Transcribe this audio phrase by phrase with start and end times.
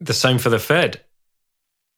[0.00, 1.00] the same for the Fed.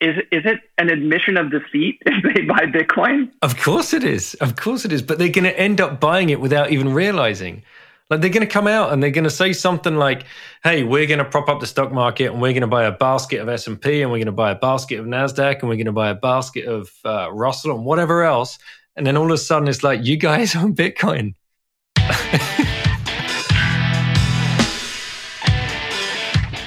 [0.01, 3.31] Is is it an admission of defeat if they buy Bitcoin?
[3.43, 4.35] Of course it is.
[4.35, 5.03] Of course it is.
[5.03, 7.63] But they're going to end up buying it without even realizing.
[8.11, 10.25] Like they're going to come out and they're going to say something like,
[10.65, 12.93] "Hey, we're going to prop up the stock market and we're going to buy a
[12.93, 15.69] basket of S and P and we're going to buy a basket of Nasdaq and
[15.69, 18.59] we're going to buy a basket of uh, Russell and whatever else."
[18.97, 21.35] And then all of a sudden, it's like, "You guys own Bitcoin."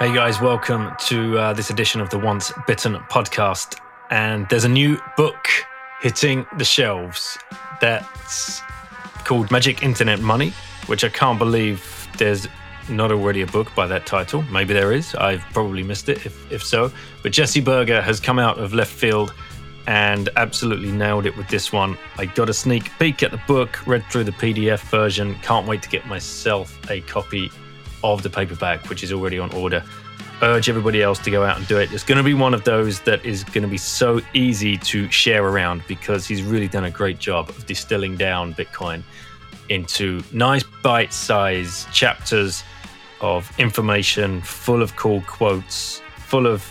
[0.00, 3.78] Hey guys, welcome to uh, this edition of the Once Bitten podcast.
[4.10, 5.46] And there's a new book
[6.00, 7.38] hitting the shelves
[7.80, 8.60] that's
[9.24, 10.52] called Magic Internet Money,
[10.86, 12.48] which I can't believe there's
[12.88, 14.42] not already a book by that title.
[14.42, 15.14] Maybe there is.
[15.14, 16.90] I've probably missed it if, if so.
[17.22, 19.32] But Jesse Berger has come out of left field
[19.86, 21.96] and absolutely nailed it with this one.
[22.18, 25.36] I got a sneak peek at the book, read through the PDF version.
[25.36, 27.48] Can't wait to get myself a copy
[28.04, 29.82] of the paperback, which is already on order.
[30.42, 31.92] Urge everybody else to go out and do it.
[31.92, 35.10] It's going to be one of those that is going to be so easy to
[35.10, 39.02] share around because he's really done a great job of distilling down Bitcoin
[39.70, 42.62] into nice bite sized chapters
[43.20, 46.70] of information full of cool quotes, full of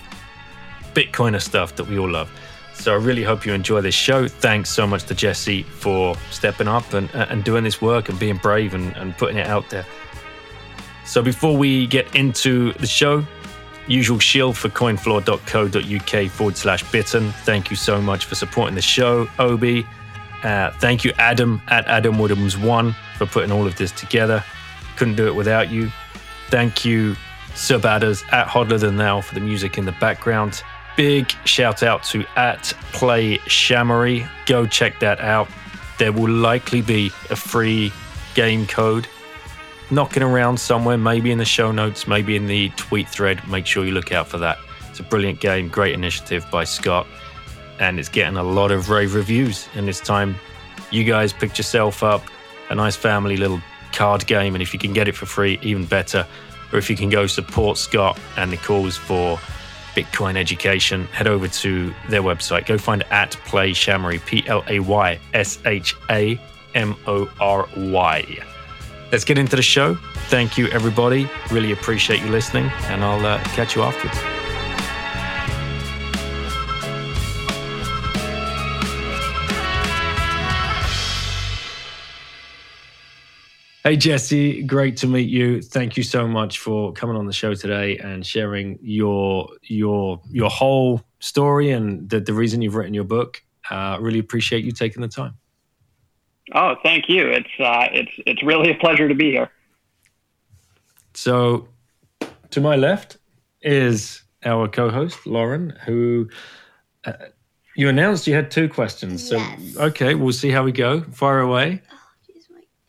[0.93, 2.29] Bitcoiner stuff that we all love.
[2.75, 4.27] So I really hope you enjoy this show.
[4.27, 8.37] Thanks so much to Jesse for stepping up and, and doing this work and being
[8.37, 9.85] brave and, and putting it out there.
[11.05, 13.25] So before we get into the show,
[13.87, 17.31] usual shield for coinfloor.co.uk forward slash bitten.
[17.43, 19.85] Thank you so much for supporting the show, Obi.
[20.43, 24.43] Uh, thank you, Adam at Adam Woodhams1 for putting all of this together.
[24.97, 25.91] Couldn't do it without you.
[26.49, 27.15] Thank you,
[27.55, 30.63] Subadders at Hodler Than Thou for the music in the background.
[30.95, 34.27] Big shout out to at Play Shamory.
[34.45, 35.47] Go check that out.
[35.97, 37.91] There will likely be a free
[38.35, 39.07] game code
[39.93, 43.45] knocking around somewhere, maybe in the show notes, maybe in the tweet thread.
[43.47, 44.57] Make sure you look out for that.
[44.89, 47.07] It's a brilliant game, great initiative by Scott
[47.79, 49.67] and it's getting a lot of rave reviews.
[49.75, 50.35] And this time,
[50.91, 52.23] you guys picked yourself up
[52.69, 53.61] a nice family little
[53.91, 56.25] card game, and if you can get it for free, even better.
[56.71, 59.37] Or if you can go support Scott and the cause for
[59.95, 62.65] Bitcoin education, head over to their website.
[62.65, 66.39] Go find at Play Shamory, P L A Y S H A
[66.73, 68.43] M O R Y.
[69.13, 69.93] Let's get into the show.
[70.29, 71.29] Thank you, everybody.
[71.51, 74.17] Really appreciate you listening, and I'll uh, catch you afterwards.
[83.83, 85.61] Hey Jesse, great to meet you.
[85.61, 90.49] Thank you so much for coming on the show today and sharing your your your
[90.49, 93.43] whole story and the, the reason you've written your book.
[93.69, 95.35] Uh, really appreciate you taking the time.
[96.51, 97.27] Oh, thank you.
[97.27, 99.49] It's uh, it's it's really a pleasure to be here.
[101.13, 101.67] So,
[102.49, 103.17] to my left
[103.61, 106.29] is our co-host Lauren, who
[107.05, 107.13] uh,
[107.75, 109.27] you announced you had two questions.
[109.27, 109.77] So, yes.
[109.77, 111.01] okay, we'll see how we go.
[111.01, 111.81] Fire away.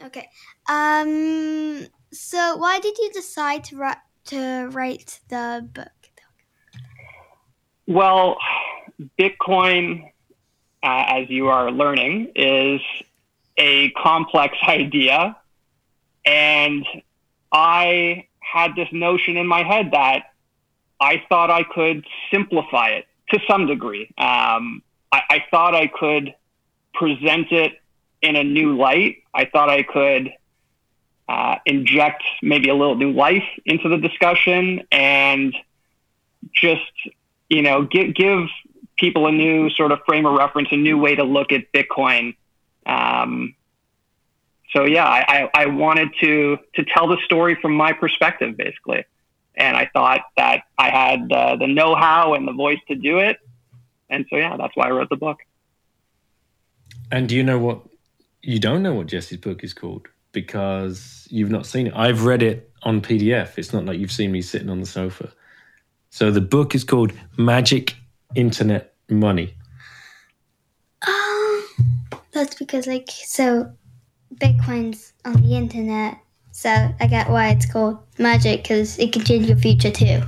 [0.01, 0.29] Oh, okay.
[0.69, 1.87] Um.
[2.13, 5.89] So, why did you decide to write to write the book?
[7.87, 8.39] Well,
[9.19, 10.11] Bitcoin,
[10.83, 12.81] uh, as you are learning, is
[13.57, 15.37] a complex idea,
[16.25, 16.87] and
[17.53, 20.33] I had this notion in my head that
[21.01, 24.13] I thought I could simplify it to some degree.
[24.19, 24.83] Um,
[25.13, 26.35] I, I thought I could
[26.93, 27.81] present it
[28.23, 29.23] in a new light.
[29.33, 30.33] I thought I could
[31.29, 35.55] uh, inject maybe a little new life into the discussion and
[36.53, 36.83] just
[37.49, 38.49] you know give give
[38.99, 42.37] people a new sort of frame of reference, a new way to look at Bitcoin.
[42.87, 43.55] Um,
[44.75, 49.05] so yeah, I, I wanted to to tell the story from my perspective, basically,
[49.55, 53.19] and I thought that I had uh, the know how and the voice to do
[53.19, 53.39] it,
[54.11, 55.39] and so yeah, that's why I wrote the book.
[57.13, 57.83] And do you know what?
[58.43, 61.93] You don't know what Jesse's book is called because you've not seen it.
[61.95, 63.57] I've read it on PDF.
[63.57, 65.33] It's not like you've seen me sitting on the sofa.
[66.11, 67.95] So the book is called Magic
[68.35, 69.55] Internet Money.
[72.35, 73.73] That's because like so,
[74.35, 76.19] Bitcoin's on the internet.
[76.51, 80.21] So I get why it's called magic because it can change your future too.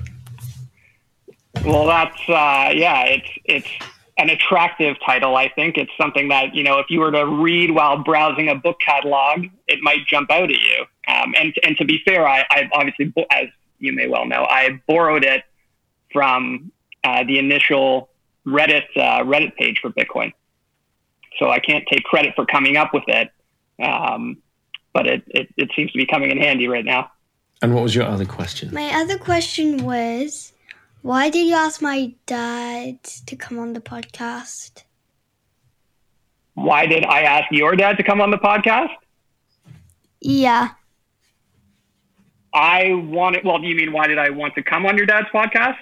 [1.64, 3.68] Well, that's uh, yeah, it's it's
[4.18, 5.36] an attractive title.
[5.36, 8.54] I think it's something that you know if you were to read while browsing a
[8.54, 10.84] book catalog, it might jump out at you.
[11.08, 13.48] Um, and and to be fair, I, I obviously, as
[13.80, 15.42] you may well know, I borrowed it
[16.12, 16.70] from
[17.02, 18.10] uh, the initial
[18.46, 20.32] Reddit uh, Reddit page for Bitcoin.
[21.38, 23.30] So I can't take credit for coming up with it,
[23.82, 24.38] um,
[24.92, 27.10] but it, it it seems to be coming in handy right now.
[27.62, 28.72] And what was your other question?
[28.72, 30.52] My other question was,
[31.02, 34.82] why did you ask my dad to come on the podcast?
[36.54, 38.94] Why did I ask your dad to come on the podcast?
[40.20, 40.70] Yeah.
[42.52, 43.44] I wanted.
[43.44, 45.76] Well, do you mean why did I want to come on your dad's podcast?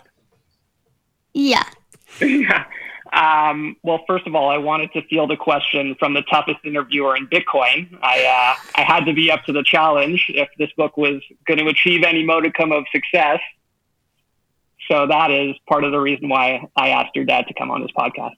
[1.32, 1.64] Yeah.
[2.20, 2.64] yeah.
[3.14, 7.14] Um, well, first of all, I wanted to field a question from the toughest interviewer
[7.16, 7.96] in Bitcoin.
[8.02, 11.58] I uh, I had to be up to the challenge if this book was going
[11.58, 13.40] to achieve any modicum of success.
[14.88, 17.80] So that is part of the reason why I asked your dad to come on
[17.82, 18.34] this podcast.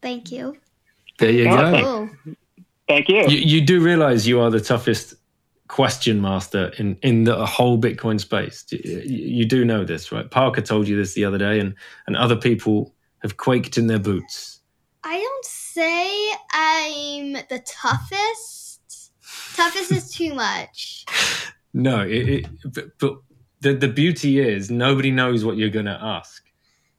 [0.00, 0.56] Thank you.
[1.18, 1.70] There you Oh, go.
[1.70, 2.38] thank-
[2.88, 3.22] Thank you.
[3.28, 5.14] You, you do realize you are the toughest
[5.68, 8.66] question master in, in the whole Bitcoin space.
[8.70, 10.30] You, you do know this, right?
[10.30, 11.74] Parker told you this the other day, and,
[12.06, 12.92] and other people
[13.22, 14.60] have quaked in their boots.
[15.04, 19.12] I don't say I'm the toughest.
[19.56, 21.04] Toughest is too much.
[21.74, 23.14] No, it, it, but, but
[23.62, 26.44] the, the beauty is nobody knows what you're going to ask.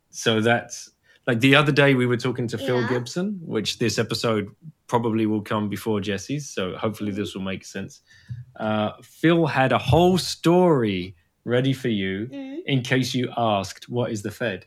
[0.09, 0.89] So that's
[1.27, 2.89] like the other day we were talking to Phil Yeah.
[2.89, 4.49] Gibson, which this episode
[4.87, 6.49] probably will come before Jesse's.
[6.49, 8.01] So hopefully this will make sense.
[8.59, 11.15] Uh, Phil had a whole story
[11.45, 12.57] ready for you Mm.
[12.65, 14.65] in case you asked, What is the Fed?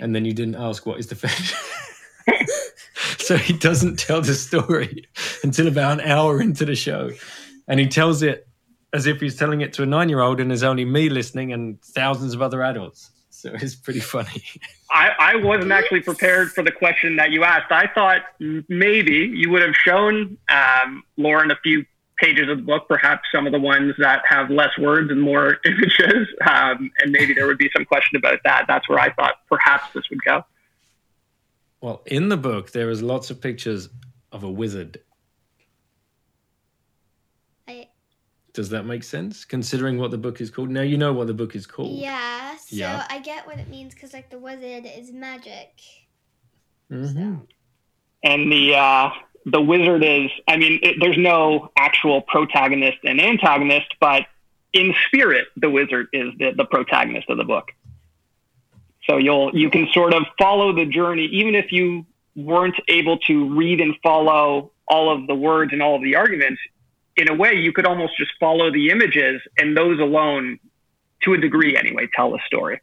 [0.00, 2.46] And then you didn't ask, What is the Fed?
[3.18, 5.06] so he doesn't tell the story
[5.42, 7.10] until about an hour into the show.
[7.66, 8.48] And he tells it
[8.92, 11.52] as if he's telling it to a nine year old, and there's only me listening
[11.52, 13.10] and thousands of other adults.
[13.30, 14.42] So it's pretty funny.
[14.90, 17.70] I, I wasn't actually prepared for the question that you asked.
[17.70, 18.22] I thought
[18.68, 21.84] maybe you would have shown um, Lauren a few
[22.20, 25.58] pages of the book, perhaps some of the ones that have less words and more
[25.64, 28.64] images, um, and maybe there would be some question about that.
[28.68, 30.44] That's where I thought perhaps this would go.
[31.80, 33.88] Well, in the book, there is lots of pictures
[34.32, 35.00] of a wizard.
[37.68, 37.88] I,
[38.52, 39.44] Does that make sense?
[39.44, 40.70] Considering what the book is called.
[40.70, 41.98] Now you know what the book is called.
[41.98, 43.06] yeah, so Yeah.
[43.08, 45.80] I get what it means because, like, the wizard is magic.
[46.90, 47.34] Mm-hmm.
[48.22, 49.10] and the uh,
[49.50, 54.26] the wizard is i mean it, there's no actual protagonist and antagonist but
[54.72, 57.72] in spirit the wizard is the, the protagonist of the book
[59.04, 62.04] so you'll you can sort of follow the journey even if you
[62.36, 66.60] weren't able to read and follow all of the words and all of the arguments
[67.16, 70.58] in a way you could almost just follow the images and those alone
[71.22, 72.80] to a degree anyway tell the story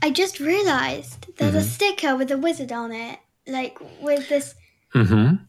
[0.00, 1.74] I just realized there's a Mhm.
[1.76, 4.54] sticker with a wizard on it, like with this.
[4.94, 5.40] Mhm.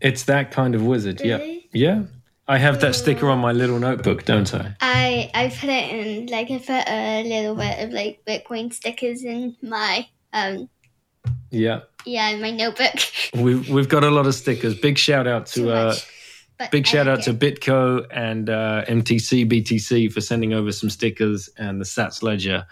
[0.00, 1.20] It's that kind of wizard.
[1.22, 1.36] Yeah.
[1.38, 1.68] Really?
[1.72, 2.02] Yeah.
[2.46, 4.76] I have that sticker on my little notebook, don't I?
[4.80, 9.24] I I put it in like I put a little bit of like Bitcoin stickers
[9.24, 10.68] in my um
[11.50, 11.80] Yeah.
[12.04, 12.96] yeah in my notebook.
[13.34, 14.74] We've we've got a lot of stickers.
[14.78, 15.94] Big shout out to uh.
[16.56, 17.34] But big I shout like out to.
[17.34, 22.64] Bitco and uh, MTC BTC for sending over some stickers and the Sats Ledger.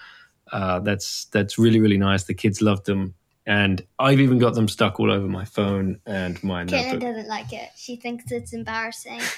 [0.53, 2.23] Uh, that's that's really really nice.
[2.25, 3.15] The kids loved them,
[3.47, 7.01] and I've even got them stuck all over my phone and my Caitlin notebook.
[7.01, 7.71] doesn't like it.
[7.77, 9.21] She thinks it's embarrassing.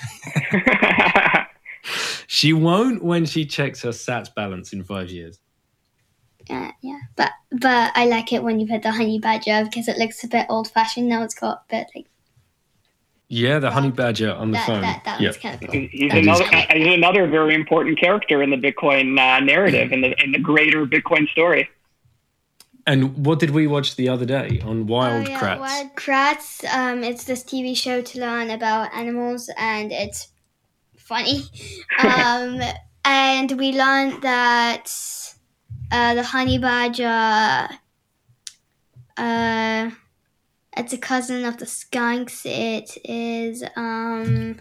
[2.26, 5.38] She won't when she checks her Sats balance in five years.
[6.48, 6.98] Yeah, yeah.
[7.16, 10.28] But but I like it when you put the honey badger because it looks a
[10.28, 11.08] bit old fashioned.
[11.08, 12.06] Now it's got a bit like
[13.28, 14.66] Yeah, the honey badger on the that.
[14.66, 14.80] phone.
[14.80, 15.28] That that yeah.
[15.28, 15.88] one's kind of cool.
[15.90, 16.44] he's That is another
[16.78, 20.86] he's another very important character in the Bitcoin uh, narrative in the in the greater
[20.86, 21.68] Bitcoin story.
[22.86, 25.60] And what did we watch the other day on Wild oh, yeah, Kratts?
[25.60, 26.64] Wild Kratts.
[26.74, 30.28] Um, it's this TV show to learn about animals, and it's
[30.96, 31.42] funny.
[31.98, 32.60] um,
[33.04, 34.92] and we learned that
[35.90, 37.68] uh, the honey badger.
[39.16, 39.90] Uh,
[40.76, 42.44] it's a cousin of the skunks.
[42.44, 44.60] It is um.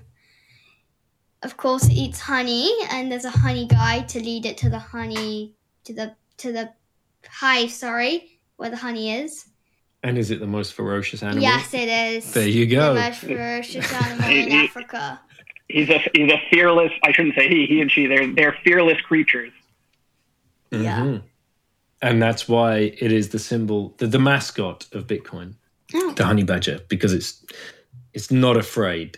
[1.41, 4.79] Of course, it eats honey, and there's a honey guy to lead it to the
[4.79, 6.71] honey to the to the
[7.29, 7.71] hive.
[7.71, 9.45] Sorry, where the honey is.
[10.03, 11.41] And is it the most ferocious animal?
[11.43, 12.33] Yes, it is.
[12.33, 12.93] There you go.
[12.93, 15.19] The most ferocious animal in he- Africa.
[15.69, 16.91] He's a he's a fearless.
[17.03, 17.65] I shouldn't say he.
[17.65, 18.05] He and she.
[18.07, 19.51] They're they're fearless creatures.
[20.71, 20.99] Yeah.
[20.99, 21.21] Mhm.
[22.01, 25.53] And that's why it is the symbol, the, the mascot of Bitcoin,
[25.95, 26.11] Oh.
[26.17, 27.45] the honey badger, because it's
[28.13, 29.17] it's not afraid.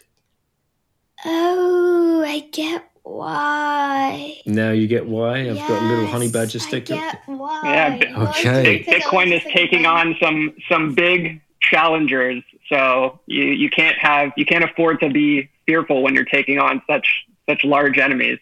[1.25, 4.37] oh, I get why.
[4.45, 5.49] Now you get why.
[5.49, 6.95] I've got a little honey Yes, badger I sticker.
[6.95, 7.61] get why.
[7.63, 8.41] Yeah, bi- Okay.
[8.63, 13.43] do you Bit- think I Bitcoin is taking on some some big challengers, so you
[13.45, 17.63] you can't have you can't afford to be fearful when you're taking on such such
[17.63, 18.39] large enemies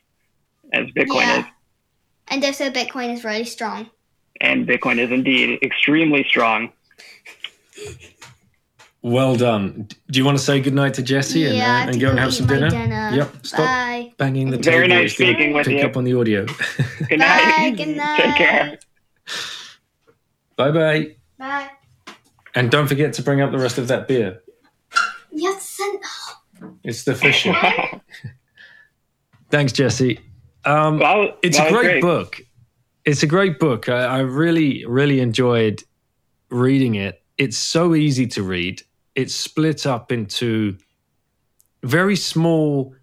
[0.72, 1.40] as Bitcoin Yeah.
[1.40, 1.46] is,
[2.30, 3.90] And also, Bitcoin is really strong.
[4.42, 6.72] and Bitcoin is indeed extremely strong.
[9.04, 9.90] Well done.
[10.10, 12.10] Do you want to say goodnight to Jesse and, yeah, I uh, and to go
[12.12, 12.70] and have some my dinner?
[12.70, 13.12] dinner.
[13.14, 13.46] Yep.
[13.46, 14.14] Stop Bye.
[14.18, 15.02] banging the Very table.
[15.02, 15.86] nice speaking with Pick you.
[15.86, 16.46] up on the audio.
[16.46, 17.16] Good Bye.
[17.18, 17.74] night.
[17.76, 18.18] Good night.
[18.22, 18.80] Take care.
[20.56, 21.16] bye bye.
[21.38, 21.70] Bye.
[22.56, 24.42] And don't forget to bring up the rest of that beer.
[25.32, 25.80] Yes,
[26.84, 27.54] It's the fisher.
[29.50, 30.20] Thanks, Jesse.
[30.64, 32.40] Um, Well, it's that a was great, book.
[33.04, 33.90] It's a great book.
[33.90, 35.84] I, I really, really enjoyed
[36.50, 37.22] reading it.
[37.38, 38.82] It's so easy to read.
[39.16, 40.78] It's split up into
[41.84, 42.96] very small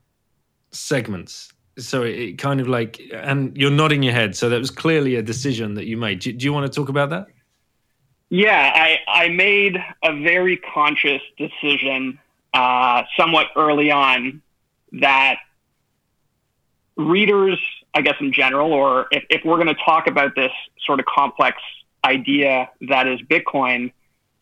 [0.71, 1.53] segments.
[1.79, 4.37] So it, kind of like, and you're nodding your head.
[4.37, 6.21] So that was clearly a decision that you made.
[6.21, 7.27] Do, do you want to talk about that?
[8.29, 12.19] Yeah, I, I made a very conscious decision
[12.55, 14.43] uh, somewhat early on
[15.01, 15.39] that
[16.97, 17.59] readers,
[17.95, 20.53] I guess in general, or if, if we're going to talk about this
[20.85, 21.57] sort of complex
[22.05, 23.93] idea that is Bitcoin,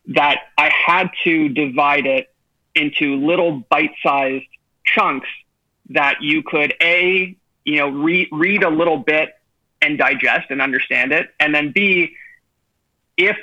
[0.09, 2.33] that I had to divide it
[2.75, 4.47] into little bite-sized
[4.85, 5.29] chunks
[5.91, 9.31] that you could a you know read read a little bit
[9.81, 12.15] and digest and understand it, and then b
[13.17, 13.37] if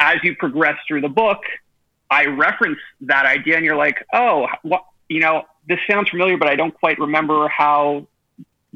[0.00, 1.42] as you progress through the book,
[2.10, 6.48] I reference that idea, and you're like, oh, what you know, this sounds familiar, but
[6.48, 8.06] I don't quite remember how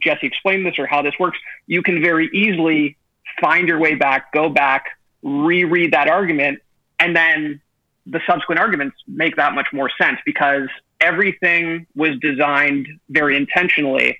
[0.00, 1.38] Jesse explained this or how this works.
[1.67, 2.97] You can very easily
[3.41, 6.61] find your way back, go back, reread that argument,
[6.99, 7.61] and then
[8.07, 10.69] the subsequent arguments make that much more sense because
[11.00, 14.19] everything was designed very intentionally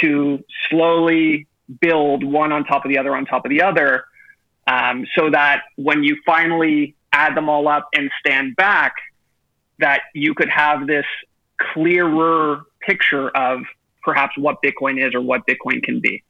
[0.00, 1.46] to slowly
[1.80, 4.04] build one on top of the other on top of the other
[4.66, 8.94] um, so that when you finally add them all up and stand back
[9.78, 11.06] that you could have this
[11.72, 13.62] clearer picture of
[14.02, 16.22] perhaps what bitcoin is or what bitcoin can be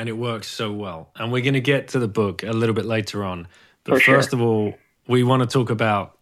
[0.00, 1.10] and it works so well.
[1.16, 3.46] And we're going to get to the book a little bit later on.
[3.84, 4.14] But For sure.
[4.14, 4.72] first of all,
[5.10, 6.18] we want to talk about,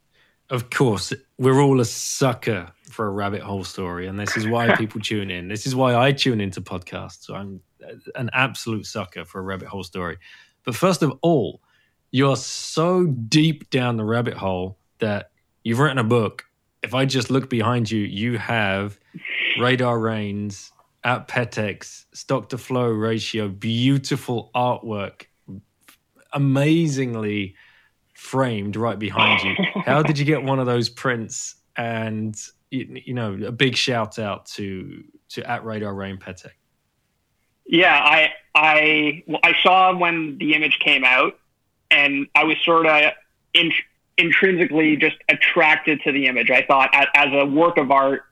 [0.48, 4.06] of course, we're all a sucker for a rabbit hole story.
[4.06, 5.46] And this is why people tune in.
[5.46, 7.26] This is why I tune into podcasts.
[7.26, 10.16] So I'm uh, an absolute sucker for a rabbit hole story.
[10.64, 11.60] But first of all,
[12.12, 15.32] you're so deep down the rabbit hole that
[15.64, 16.46] you've written a book.
[16.82, 18.98] If I just look behind you, you have
[19.60, 20.72] Radar Reigns
[21.04, 25.26] at Petex, stock to flow ratio, beautiful artwork,
[26.32, 27.54] amazingly
[28.18, 29.54] framed right behind you.
[29.86, 31.54] How did you get one of those prints?
[31.76, 32.36] And
[32.70, 36.50] you, you know, a big shout out to to at Radar Rain Petek.
[37.64, 41.38] Yeah, I I I saw when the image came out,
[41.92, 43.12] and I was sort of
[43.54, 43.72] in,
[44.16, 46.50] intrinsically just attracted to the image.
[46.50, 48.24] I thought, as, as a work of art,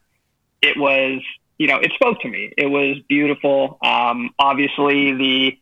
[0.63, 1.23] it was
[1.59, 2.53] you know it spoke to me.
[2.59, 3.79] It was beautiful.
[3.83, 5.59] Um, obviously, the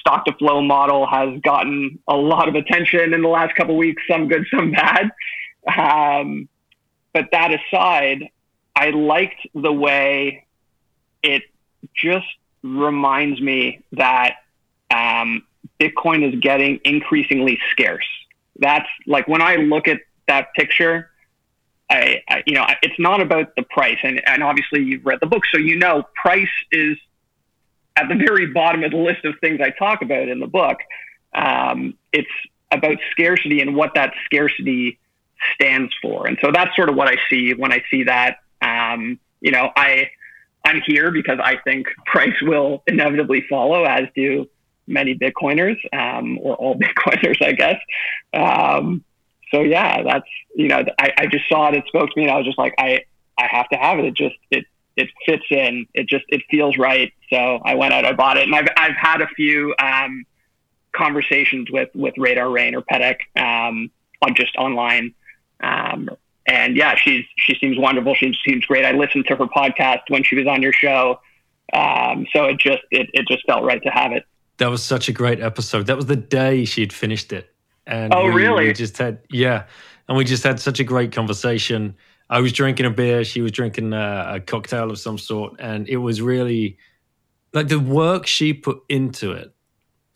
[0.00, 4.02] stock to flow model has gotten a lot of attention in the last couple weeks.
[4.08, 5.10] Some good, some bad.
[5.66, 6.48] Um,
[7.12, 8.28] but that aside,
[8.76, 10.46] I liked the way
[11.22, 11.42] it
[11.94, 12.26] just
[12.62, 14.36] reminds me that
[14.90, 15.44] um,
[15.80, 18.06] Bitcoin is getting increasingly scarce.
[18.58, 21.10] That's like when I look at that picture,
[21.90, 25.26] I, I you know, it's not about the price, and and obviously you've read the
[25.26, 26.98] book, so you know price is
[27.98, 30.78] at the very bottom of the list of things I talk about in the book.
[31.34, 32.30] Um, it's
[32.70, 34.98] about scarcity and what that scarcity
[35.54, 38.38] stands for, and so that's sort of what I see when I see that.
[38.62, 40.10] Um, you know, I
[40.64, 44.48] I'm here because I think price will inevitably follow, as do
[44.86, 47.80] many Bitcoiners, um, or all Bitcoiners, I guess.
[48.32, 49.04] Um,
[49.50, 52.32] so yeah, that's you know, I, I just saw it, it spoke to me, and
[52.32, 53.02] I was just like, I
[53.36, 54.04] I have to have it.
[54.04, 54.66] It just it
[54.98, 55.86] it fits in.
[55.94, 57.12] It just it feels right.
[57.30, 60.24] So I went out, I bought it, and I've I've had a few um,
[60.92, 63.90] conversations with with Radar Rain or Pedek um,
[64.22, 65.14] on just online.
[65.62, 66.10] Um,
[66.46, 68.14] and yeah, she's she seems wonderful.
[68.14, 68.84] She seems great.
[68.84, 71.20] I listened to her podcast when she was on your show,
[71.72, 74.24] um, so it just it, it just felt right to have it.
[74.58, 75.86] That was such a great episode.
[75.86, 77.54] That was the day she had finished it.
[77.86, 78.66] And Oh, we, really?
[78.66, 79.64] We just had, yeah.
[80.08, 81.94] And we just had such a great conversation.
[82.30, 83.24] I was drinking a beer.
[83.24, 85.54] She was drinking a, a cocktail of some sort.
[85.58, 86.78] And it was really
[87.52, 89.54] like the work she put into it.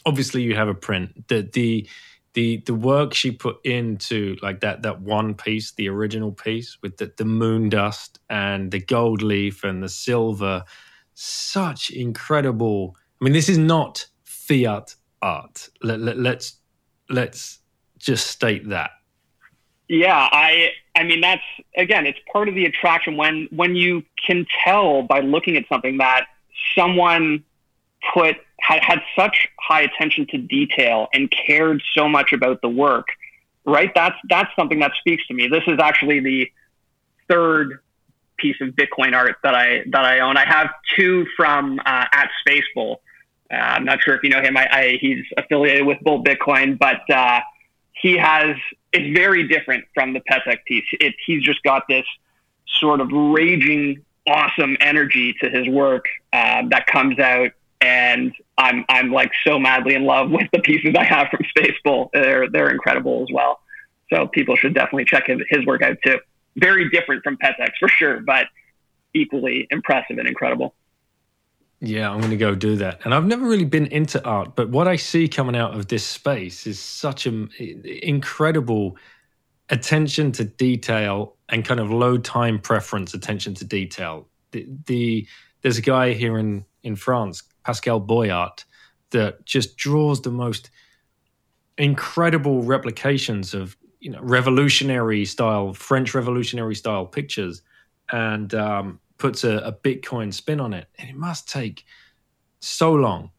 [0.04, 1.28] Obviously, you have a print.
[1.28, 1.88] The, the,
[2.34, 6.96] the, the work she put into like that, that one piece, the original piece with
[6.96, 10.64] the, the moon dust and the gold leaf and the silver
[11.14, 12.96] such incredible.
[13.20, 15.68] I mean, this is not fiat art.
[15.82, 16.56] Let, let, let's
[17.08, 17.60] let's
[17.98, 18.90] just state that.
[19.92, 21.42] Yeah, I I mean that's
[21.76, 25.98] again, it's part of the attraction when when you can tell by looking at something
[25.98, 26.28] that
[26.74, 27.44] someone
[28.14, 33.08] put had, had such high attention to detail and cared so much about the work,
[33.66, 33.92] right?
[33.94, 35.48] That's that's something that speaks to me.
[35.48, 36.50] This is actually the
[37.28, 37.80] third
[38.38, 40.38] piece of Bitcoin art that I that I own.
[40.38, 42.96] I have two from uh, at Spacebowl.
[43.52, 44.56] Uh, I'm not sure if you know him.
[44.56, 47.40] I, I he's affiliated with Bull Bitcoin, but uh,
[48.02, 48.56] he has
[48.92, 50.84] it's very different from the Petek piece.
[50.92, 52.04] It, he's just got this
[52.66, 59.10] sort of raging, awesome energy to his work uh, that comes out, and I'm I'm
[59.12, 62.10] like so madly in love with the pieces I have from Spacebowl.
[62.12, 63.60] They're they're incredible as well.
[64.12, 66.18] So people should definitely check his, his work out too.
[66.56, 68.46] Very different from Petek for sure, but
[69.14, 70.74] equally impressive and incredible.
[71.84, 73.00] Yeah, I'm going to go do that.
[73.04, 76.06] And I've never really been into art, but what I see coming out of this
[76.06, 78.96] space is such an incredible
[79.68, 84.28] attention to detail and kind of low time preference attention to detail.
[84.52, 85.26] The, the
[85.62, 88.64] there's a guy here in in France, Pascal Boyart,
[89.10, 90.70] that just draws the most
[91.78, 97.60] incredible replications of you know revolutionary style French revolutionary style pictures,
[98.12, 101.84] and um, puts a, a Bitcoin spin on it, and it must take
[102.58, 103.30] so long,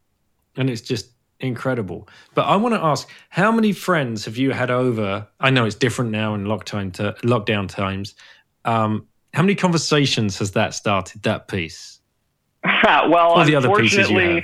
[0.56, 1.12] and it's just
[1.42, 2.08] incredible.
[2.34, 5.28] But I want to ask, how many friends have you had over?
[5.42, 8.16] I know it's different now in lockdown to lockdown times.
[8.64, 11.24] Um, how many conversations has that started?
[11.24, 12.00] That piece.
[12.64, 14.44] well, All the other pieces you have.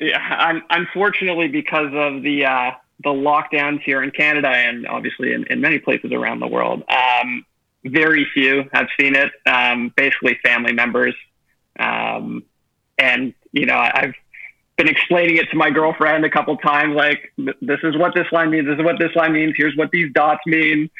[0.00, 2.70] Yeah, unfortunately, because of the uh,
[3.02, 7.44] the lockdowns here in Canada and obviously in, in many places around the world, um,
[7.84, 9.30] very few have seen it.
[9.46, 11.14] Um, basically, family members,
[11.78, 12.44] um,
[12.98, 14.14] and you know, I've
[14.76, 16.96] been explaining it to my girlfriend a couple times.
[16.96, 18.66] Like, this is what this line means.
[18.66, 19.54] This is what this line means.
[19.56, 20.90] Here's what these dots mean.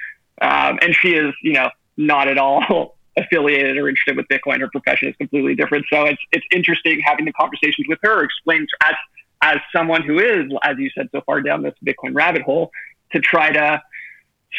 [0.41, 4.61] Um, and she is, you know, not at all affiliated or interested with Bitcoin.
[4.61, 5.87] Her profession is completely different.
[5.93, 8.95] So it's it's interesting having the conversations with her, explain as
[9.43, 12.71] as someone who is, as you said, so far down this Bitcoin rabbit hole,
[13.13, 13.83] to try to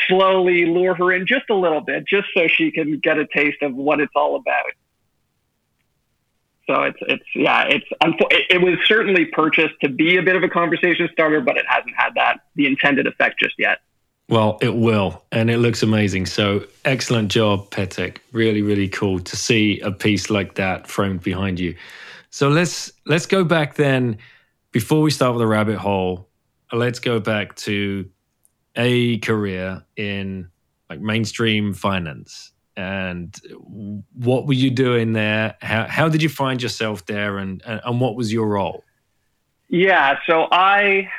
[0.08, 3.62] slowly lure her in just a little bit, just so she can get a taste
[3.62, 4.71] of what it's all about.
[6.67, 7.86] So it's it's yeah it's
[8.49, 11.95] it was certainly purchased to be a bit of a conversation starter, but it hasn't
[11.95, 13.79] had that the intended effect just yet.
[14.27, 16.25] Well, it will, and it looks amazing.
[16.25, 18.17] So excellent job, Petek.
[18.31, 21.75] Really, really cool to see a piece like that framed behind you.
[22.31, 24.17] So let's let's go back then.
[24.71, 26.27] Before we start with the rabbit hole,
[26.73, 28.10] let's go back to
[28.75, 30.49] a career in
[30.89, 33.39] like mainstream finance and
[34.13, 38.01] what were you doing there how, how did you find yourself there and, and, and
[38.01, 38.83] what was your role
[39.69, 41.09] yeah so i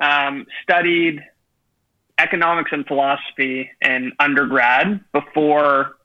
[0.00, 1.20] um, studied
[2.18, 5.96] economics and philosophy in undergrad before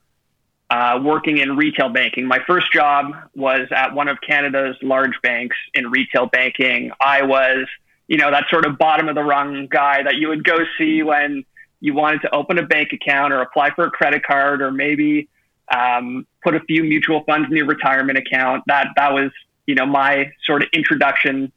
[0.70, 2.26] uh, working in retail banking.
[2.26, 6.92] My first job was at one of Canada's large banks in retail banking.
[7.00, 7.66] I was
[8.10, 11.04] you know, that sort of bottom of the rung guy that you would go see
[11.04, 11.44] when
[11.78, 15.28] you wanted to open a bank account or apply for a credit card or maybe
[15.72, 18.64] um, put a few mutual funds in your retirement account.
[18.66, 19.30] That that was
[19.66, 21.52] you know my sort of introduction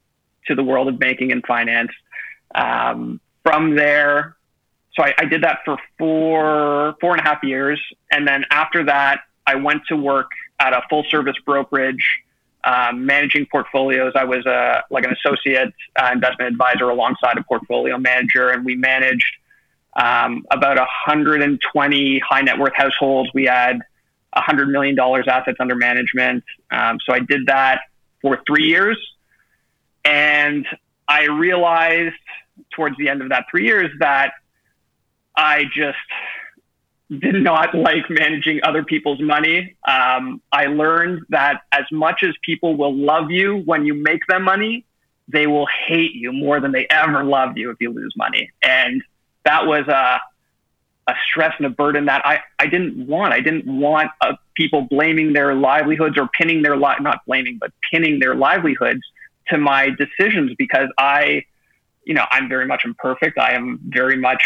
[0.46, 1.90] to the world of banking and finance.
[2.54, 4.38] Um, from there,
[4.96, 8.86] so I, I did that for four four and a half years, and then after
[8.86, 12.06] that, I went to work at a full service brokerage
[12.64, 14.14] um, managing portfolios.
[14.16, 18.76] I was a like an associate uh, investment advisor alongside a portfolio manager, and we
[18.76, 19.26] managed
[19.96, 23.30] um, about 120 high net worth households.
[23.34, 23.80] We had
[24.34, 26.44] 100 million dollars assets under management.
[26.72, 27.82] Um, so I did that
[28.22, 28.98] for three years,
[30.06, 30.66] and
[31.08, 32.16] I realized
[32.76, 34.34] towards the end of that three years that
[35.36, 35.98] I just
[37.20, 39.76] did not like managing other people's money.
[39.88, 44.44] Um, I learned that as much as people will love you when you make them
[44.44, 44.86] money,
[45.28, 48.52] they will hate you more than they ever loved you if you lose money.
[48.62, 49.02] And
[49.46, 50.20] that was a,
[51.08, 53.34] a stress and a burden that I, I didn't want.
[53.34, 57.72] I didn't want uh, people blaming their livelihoods or pinning their li- not blaming, but
[57.92, 59.02] pinning their livelihoods
[59.50, 61.44] to my decisions because I,
[62.06, 63.38] you know, I'm very much imperfect.
[63.38, 64.44] I am very much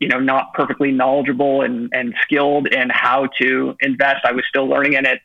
[0.00, 4.24] you know, not perfectly knowledgeable and, and skilled in how to invest.
[4.24, 5.20] I was still learning in it.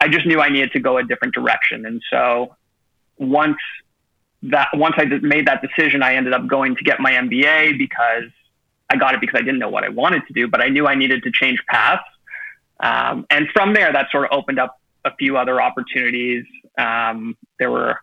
[0.00, 1.84] I just knew I needed to go a different direction.
[1.84, 2.56] And so
[3.18, 3.58] once
[4.44, 8.30] that, once I made that decision, I ended up going to get my MBA because
[8.88, 10.86] I got it because I didn't know what I wanted to do, but I knew
[10.86, 12.02] I needed to change paths.
[12.80, 16.46] Um, and from there, that sort of opened up a few other opportunities.
[16.78, 18.00] Um, there were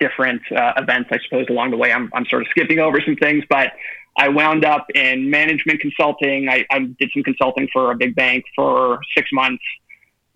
[0.00, 1.92] different uh, events, I suppose, along the way.
[1.92, 3.72] I'm, I'm sort of skipping over some things, but
[4.18, 6.48] I wound up in management consulting.
[6.48, 9.62] I, I did some consulting for a big bank for six months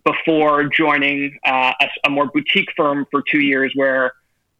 [0.05, 4.12] before joining uh, a, a, more boutique firm for two years where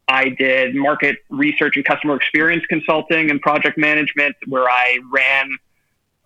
[0.09, 5.49] I did market research and customer experience consulting and project management, where I ran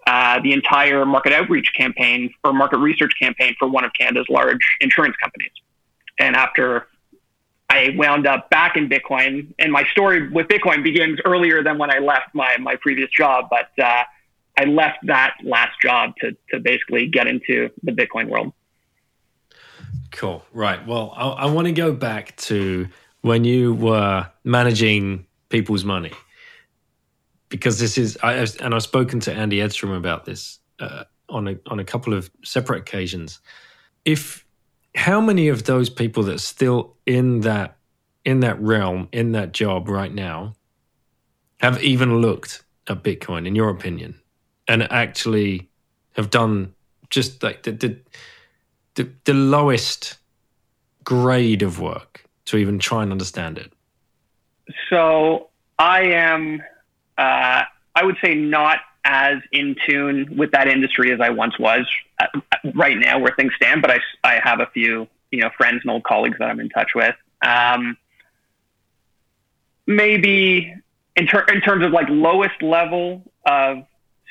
[0.08, 4.60] uh, the entire market outreach campaign or market research campaign for one of Canada's large
[4.82, 5.52] insurance companies.
[6.20, 6.88] And after
[7.70, 11.92] I wound up back in Bitcoin, and my story with Bitcoin begins earlier than when
[11.92, 14.04] I left my, my previous job, but uh,
[14.58, 18.54] I left that last job to, to basically get into the Bitcoin world.
[20.12, 20.46] Cool.
[20.54, 20.86] Right.
[20.88, 22.88] Well, I, I want to go back to
[23.22, 26.14] when you were managing people's money,
[27.50, 31.58] because this is, I, and I've spoken to Andy Edstrom about this uh, on a
[31.68, 33.42] on a couple of separate occasions.
[34.06, 34.46] If
[34.98, 37.78] how many of those people that are still in that
[38.26, 40.54] in that realm in that job right now
[41.60, 44.20] have even looked at Bitcoin, in your opinion,
[44.68, 45.70] and actually
[46.16, 46.74] have done
[47.10, 47.98] just like the, the
[48.96, 50.18] the, the lowest
[51.04, 53.72] grade of work to even try and understand it?
[54.90, 56.64] So I am,
[57.20, 57.64] uh,
[57.96, 61.88] I would say, not as in tune with that industry as I once was
[62.20, 62.28] uh,
[62.76, 63.82] right now, where things stand.
[63.82, 66.68] But I, I have a few, you know, friends and old colleagues that I'm in
[66.68, 67.16] touch with.
[67.42, 67.96] Um,
[69.86, 70.76] maybe
[71.16, 73.86] in, ter- in terms of like lowest level of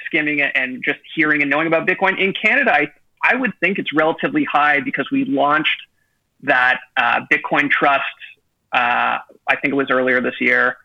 [0.04, 3.94] skimming and just hearing and knowing about Bitcoin in Canada, I, I would think it's
[3.94, 5.80] relatively high because we launched
[6.42, 8.04] that uh, Bitcoin Trust.
[8.74, 10.76] Uh, I think it was earlier this year.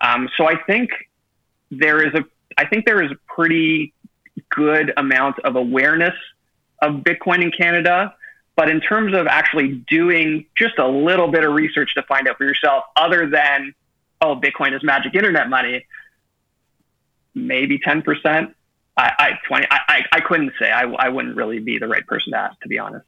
[0.00, 0.90] Um, so I think
[1.72, 2.24] there is a
[2.58, 3.92] I think there is a pretty
[4.50, 6.14] good amount of awareness
[6.80, 8.14] of Bitcoin in Canada.
[8.54, 12.36] But in terms of actually doing just a little bit of research to find out
[12.36, 13.74] for yourself, other than
[14.20, 15.86] oh, Bitcoin is magic internet money,
[17.34, 18.54] maybe ten percent.
[18.94, 19.66] I, I twenty.
[19.70, 20.70] I, I couldn't say.
[20.70, 23.06] I, I wouldn't really be the right person to ask, to be honest.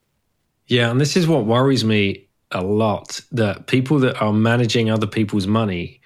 [0.67, 5.07] Yeah, and this is what worries me a lot that people that are managing other
[5.07, 6.01] people's money,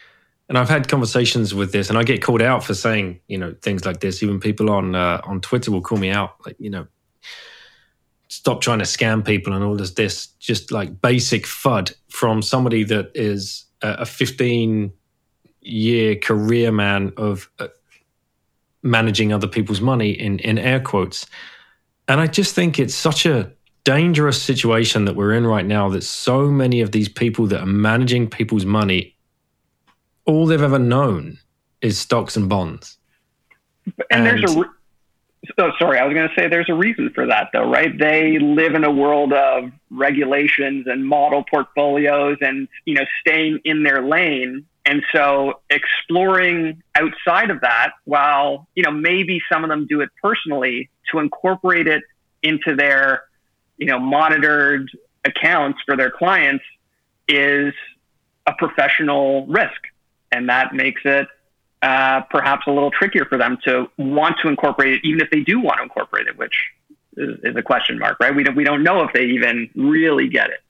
[0.49, 3.55] and I've had conversations with this, and I get called out for saying you know
[3.63, 4.23] things like this.
[4.23, 6.87] Even people on uh, on Twitter will call me out, like you know,
[8.29, 9.93] stop trying to scam people and all this.
[9.93, 14.93] This just like basic fud from somebody that is a 15
[15.61, 17.69] year career man of uh,
[18.83, 21.27] managing other people's money in in air quotes.
[22.09, 23.53] And I just think it's such a
[23.85, 27.67] dangerous situation that we're in right now that so many of these people that are
[27.67, 29.15] managing people's money
[30.29, 31.39] all they've ever known
[31.81, 32.99] is stocks and bonds.
[33.87, 34.69] And, and there's a re-
[35.57, 37.97] oh, sorry, I was going to say there's a reason for that though, right?
[37.99, 43.83] They live in a world of regulations and model portfolios and, you know, staying in
[43.83, 49.87] their lane and so exploring outside of that, while, you know, maybe some of them
[49.87, 52.03] do it personally to incorporate it
[52.43, 53.25] into their,
[53.77, 54.91] you know, monitored
[55.25, 56.65] accounts for their clients
[57.29, 57.75] is
[58.47, 59.81] a professional risk.
[60.31, 61.29] And that makes it
[61.83, 65.41] uh, perhaps a little trickier for them to want to incorporate it, even if they
[65.41, 66.55] do want to incorporate it, which
[67.17, 68.35] is, is a question mark, right?
[68.35, 70.61] We don't, we don't know if they even really get it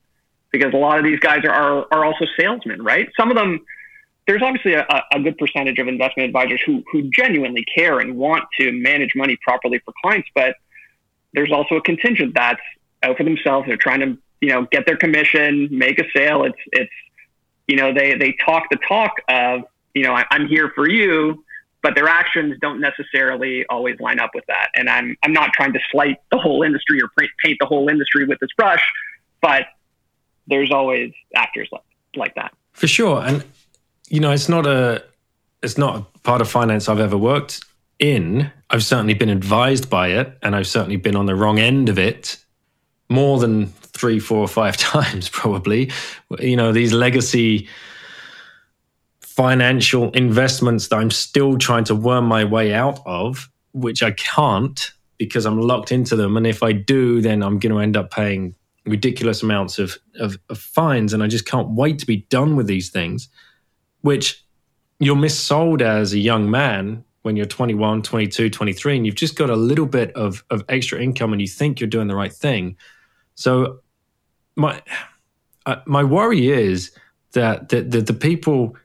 [0.50, 3.08] because a lot of these guys are, are, are also salesmen, right?
[3.16, 3.64] Some of them,
[4.26, 8.44] there's obviously a, a, good percentage of investment advisors who, who genuinely care and want
[8.60, 10.56] to manage money properly for clients, but
[11.32, 12.60] there's also a contingent that's
[13.02, 13.66] out for themselves.
[13.66, 16.44] They're trying to, you know, get their commission, make a sale.
[16.44, 16.92] It's, it's,
[17.68, 19.62] you know, they, they talk the talk of,
[19.94, 21.44] you know, I, I'm here for you,
[21.82, 24.68] but their actions don't necessarily always line up with that.
[24.74, 27.08] And I'm, I'm not trying to slight the whole industry or
[27.42, 28.82] paint the whole industry with this brush,
[29.40, 29.66] but
[30.48, 31.82] there's always actors like,
[32.16, 32.52] like that.
[32.72, 33.22] For sure.
[33.22, 33.44] And
[34.08, 35.04] you know, it's not a
[35.62, 37.64] it's not a part of finance I've ever worked
[37.98, 38.50] in.
[38.70, 41.98] I've certainly been advised by it, and I've certainly been on the wrong end of
[41.98, 42.38] it
[43.08, 45.90] more than three, four, or five times, probably.
[46.38, 47.68] You know, these legacy
[49.20, 54.90] financial investments that I'm still trying to worm my way out of, which I can't
[55.18, 56.36] because I'm locked into them.
[56.36, 58.54] And if I do, then I'm going to end up paying
[58.86, 61.12] ridiculous amounts of, of, of fines.
[61.12, 63.28] And I just can't wait to be done with these things
[64.02, 64.44] which
[65.00, 69.50] you're missold as a young man when you're 21, 22, 23, and you've just got
[69.50, 72.76] a little bit of, of extra income and you think you're doing the right thing.
[73.34, 73.80] So
[74.58, 74.82] my
[75.66, 76.90] uh, my worry is
[77.32, 78.76] that the, the, the people,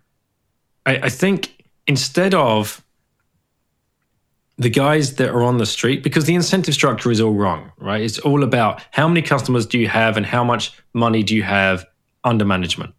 [0.86, 2.83] I, I think instead of
[4.57, 8.01] the guys that are on the street because the incentive structure is all wrong, right?
[8.01, 11.43] It's all about how many customers do you have and how much money do you
[11.43, 11.86] have
[12.23, 12.93] under management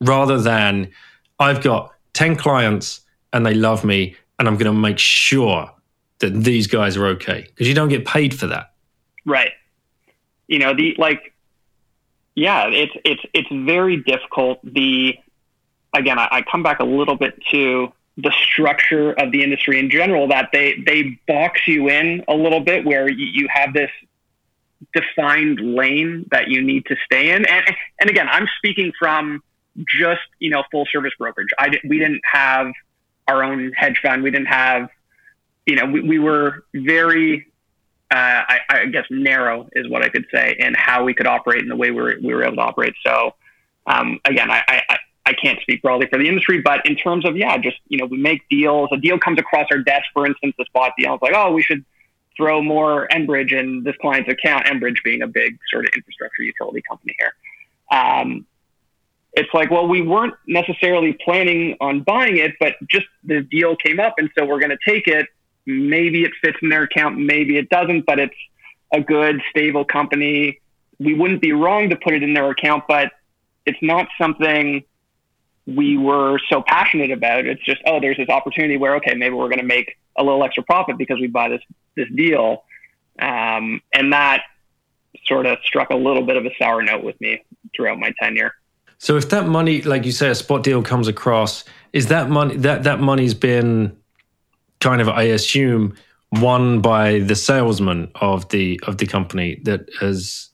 [0.00, 0.90] rather than
[1.38, 3.00] I've got 10 clients
[3.32, 5.70] and they love me and I'm going to make sure
[6.18, 8.72] that these guys are okay because you don't get paid for that.
[9.24, 9.52] Right.
[10.48, 11.32] You know, the like
[12.40, 14.60] yeah, it's it's it's very difficult.
[14.64, 15.14] The
[15.94, 19.90] again, I, I come back a little bit to the structure of the industry in
[19.90, 23.90] general that they they box you in a little bit where you, you have this
[24.94, 27.44] defined lane that you need to stay in.
[27.44, 29.42] And and again i'm speaking from
[29.86, 31.50] just you know full service brokerage.
[31.58, 32.72] I we didn't have
[33.28, 34.22] our own hedge fund.
[34.22, 34.88] We didn't have
[35.66, 37.49] you know we, we were very
[38.10, 41.62] uh, I, I, guess narrow is what I could say in how we could operate
[41.62, 42.94] and the way we were, we were able to operate.
[43.06, 43.34] So
[43.86, 47.36] um, again, I, I, I can't speak broadly for the industry, but in terms of,
[47.36, 50.54] yeah, just, you know, we make deals, a deal comes across our desk, for instance,
[50.58, 51.14] the spot deal.
[51.14, 51.84] It's like, oh, we should
[52.36, 56.82] throw more Enbridge in this client's account, Enbridge being a big sort of infrastructure utility
[56.88, 57.32] company here.
[57.96, 58.46] Um,
[59.34, 64.00] it's like, well, we weren't necessarily planning on buying it, but just the deal came
[64.00, 64.14] up.
[64.18, 65.26] And so we're going to take it.
[65.66, 68.34] Maybe it fits in their account, maybe it doesn't, but it's
[68.92, 70.60] a good, stable company.
[70.98, 73.12] We wouldn't be wrong to put it in their account, but
[73.66, 74.84] it's not something
[75.66, 77.46] we were so passionate about.
[77.46, 80.42] It's just, oh, there's this opportunity where, okay, maybe we're going to make a little
[80.42, 81.62] extra profit because we buy this,
[81.96, 82.64] this deal.
[83.18, 84.42] Um, and that
[85.24, 87.44] sort of struck a little bit of a sour note with me
[87.76, 88.54] throughout my tenure.
[88.98, 92.56] So if that money, like you say, a spot deal comes across, is that money,
[92.56, 93.96] that, that money's been
[94.80, 95.96] kind of, I assume,
[96.32, 100.50] won by the salesman of the, of the company that has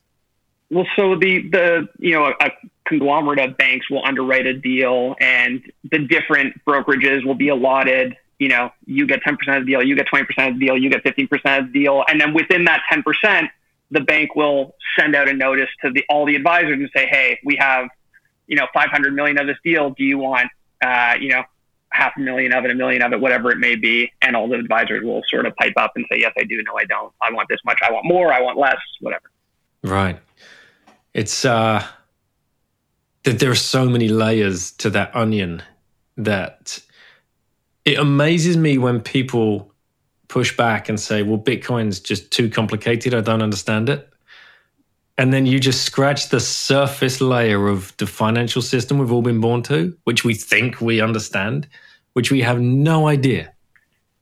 [0.70, 2.50] well, so the the you know a,
[2.86, 8.16] conglomerate of banks will underwrite a deal, and the different brokerages will be allotted.
[8.38, 10.66] You know, you get ten percent of the deal, you get twenty percent of the
[10.66, 13.50] deal, you get fifteen percent of the deal, and then within that ten percent,
[13.90, 17.38] the bank will send out a notice to the all the advisors and say, hey,
[17.44, 17.88] we have
[18.46, 19.90] you know five hundred million of this deal.
[19.90, 20.48] Do you want
[20.82, 21.44] uh, you know
[21.92, 24.49] half a million of it, a million of it, whatever it may be, and all
[24.49, 27.12] the advisors will sort of pipe up and say, yes, I do, no, I don't,
[27.22, 29.31] I want this much, I want more, I want less, whatever.
[29.83, 30.18] Right
[31.16, 31.83] it's uh
[33.25, 35.62] that there are so many layers to that onion
[36.18, 36.79] that
[37.87, 39.72] it amazes me when people
[40.29, 43.14] push back and say, well, Bitcoin's just too complicated.
[43.14, 44.12] I don't understand it.
[45.18, 49.40] And then you just scratch the surface layer of the financial system we've all been
[49.40, 51.66] born to, which we think we understand,
[52.12, 53.52] which we have no idea.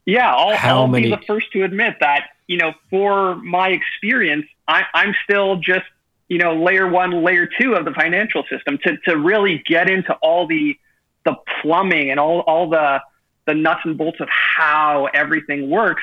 [0.07, 1.11] Yeah, I'll, How I'll many...
[1.11, 5.85] be the first to admit that, you know, for my experience, I, I'm still just
[6.29, 10.15] you know, layer one, layer two of the financial system to, to really get into
[10.15, 10.79] all the,
[11.25, 13.01] the plumbing and all, all the,
[13.47, 16.03] the nuts and bolts of how everything works.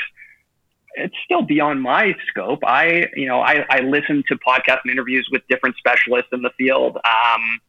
[0.95, 2.59] It's still beyond my scope.
[2.65, 6.51] I, you know, I, I listen to podcasts and interviews with different specialists in the
[6.57, 6.97] field.
[6.97, 7.61] Um,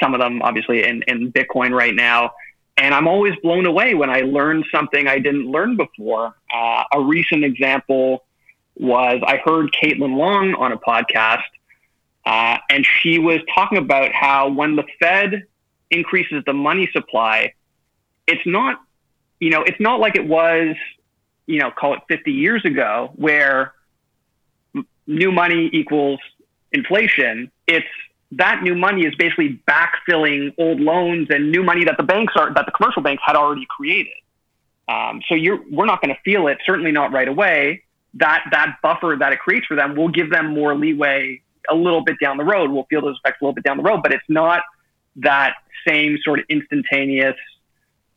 [0.00, 2.32] some of them obviously in, in Bitcoin right now.
[2.76, 6.34] And I'm always blown away when I learn something I didn't learn before.
[6.52, 8.24] Uh, a recent example
[8.76, 11.42] was I heard Caitlin Long on a podcast
[12.24, 15.44] uh, and she was talking about how when the Fed
[15.90, 17.54] increases the money supply,
[18.26, 18.80] it's not,
[19.40, 20.76] you know, it's not like it was,
[21.50, 23.74] you know, call it 50 years ago where
[25.06, 26.20] new money equals
[26.70, 27.50] inflation.
[27.66, 27.86] It's
[28.32, 32.54] that new money is basically backfilling old loans and new money that the banks are,
[32.54, 34.12] that the commercial banks had already created.
[34.88, 37.82] Um, so you're, we're not going to feel it, certainly not right away.
[38.14, 42.02] That, that buffer that it creates for them will give them more leeway a little
[42.02, 42.70] bit down the road.
[42.70, 44.62] We'll feel those effects a little bit down the road, but it's not
[45.16, 45.54] that
[45.86, 47.36] same sort of instantaneous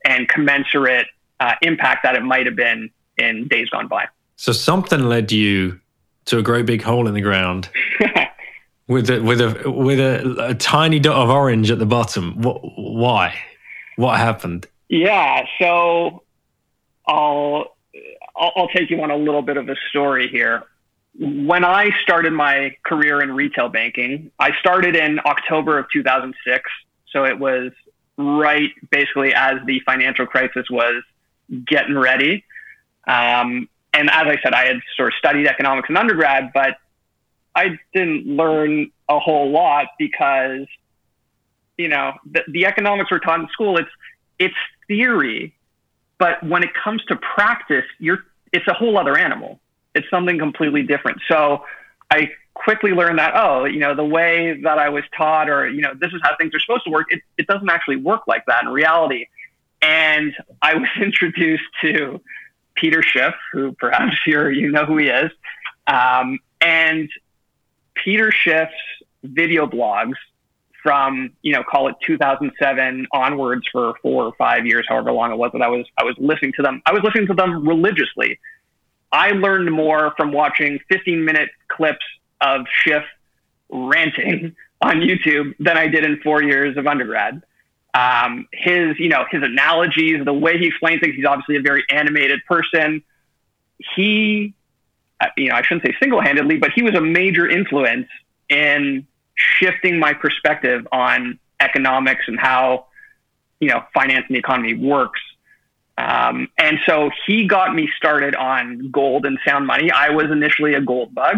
[0.06, 1.08] and commensurate
[1.40, 4.08] uh, impact that it might have been in days gone by.
[4.36, 5.80] So something led you
[6.26, 7.70] to a great big hole in the ground
[8.88, 12.42] with a, with a with a, a, tiny dot of orange at the bottom.
[12.42, 13.36] What, why?
[13.96, 14.66] What happened?
[14.90, 16.24] Yeah, so
[17.06, 17.76] I'll,
[18.36, 20.64] I'll I'll take you on a little bit of a story here
[21.20, 26.70] when I started my career in retail banking, I started in October of 2006.
[27.12, 27.72] So it was
[28.18, 31.04] right basically as the financial crisis was
[31.68, 32.44] getting ready.
[33.08, 36.78] Um, and as I said, I had sort of studied economics in undergrad, but
[37.56, 40.66] I didn't learn a whole lot because,
[41.78, 43.90] you know, the, the economics we're taught in school, it's,
[44.40, 44.56] it's
[44.88, 45.56] theory,
[46.18, 48.20] but when it comes to practice, you're,
[48.52, 49.60] it's a whole other animal
[49.96, 51.22] it's something completely different.
[51.28, 51.66] So
[52.10, 55.82] I quickly learned that, oh, you know, the way that I was taught or, you
[55.82, 58.46] know, this is how things are supposed to work, it, it doesn't actually work like
[58.48, 59.28] that in reality.
[59.82, 62.22] And I was introduced to
[62.76, 65.32] Peter Schiff, who perhaps you're, you know who he is,
[65.88, 67.10] um, and
[67.96, 68.74] Peter Schiff's
[69.24, 70.16] video blogs
[70.82, 75.38] from you know call it 2007 onwards for four or five years, however long it
[75.38, 76.82] was that I was I was listening to them.
[76.86, 78.40] I was listening to them religiously.
[79.12, 82.06] I learned more from watching 15 minute clips
[82.42, 83.04] of Schiff
[83.70, 87.42] ranting on YouTube than I did in four years of undergrad.
[87.94, 91.84] Um, his, you know, his analogies, the way he explains things, he's obviously a very
[91.90, 93.04] animated person.
[93.96, 94.54] He,
[95.22, 98.08] uh, you know, I shouldn't say single handedly, but he was a major influence
[98.50, 102.88] in shifting my perspective on economics and how,
[103.60, 105.22] you know, finance and the economy works.
[105.98, 109.92] Um, and so he got me started on gold and sound money.
[109.92, 111.38] I was initially a gold bug.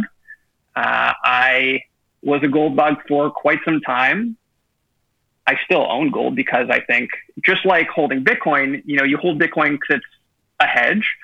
[0.76, 1.82] Uh, I
[2.24, 4.38] was a gold bug for quite some time.
[5.48, 7.12] I still own gold because I think
[7.44, 10.06] just like holding Bitcoin, you know, you hold Bitcoin because it's
[10.60, 11.16] a hedge.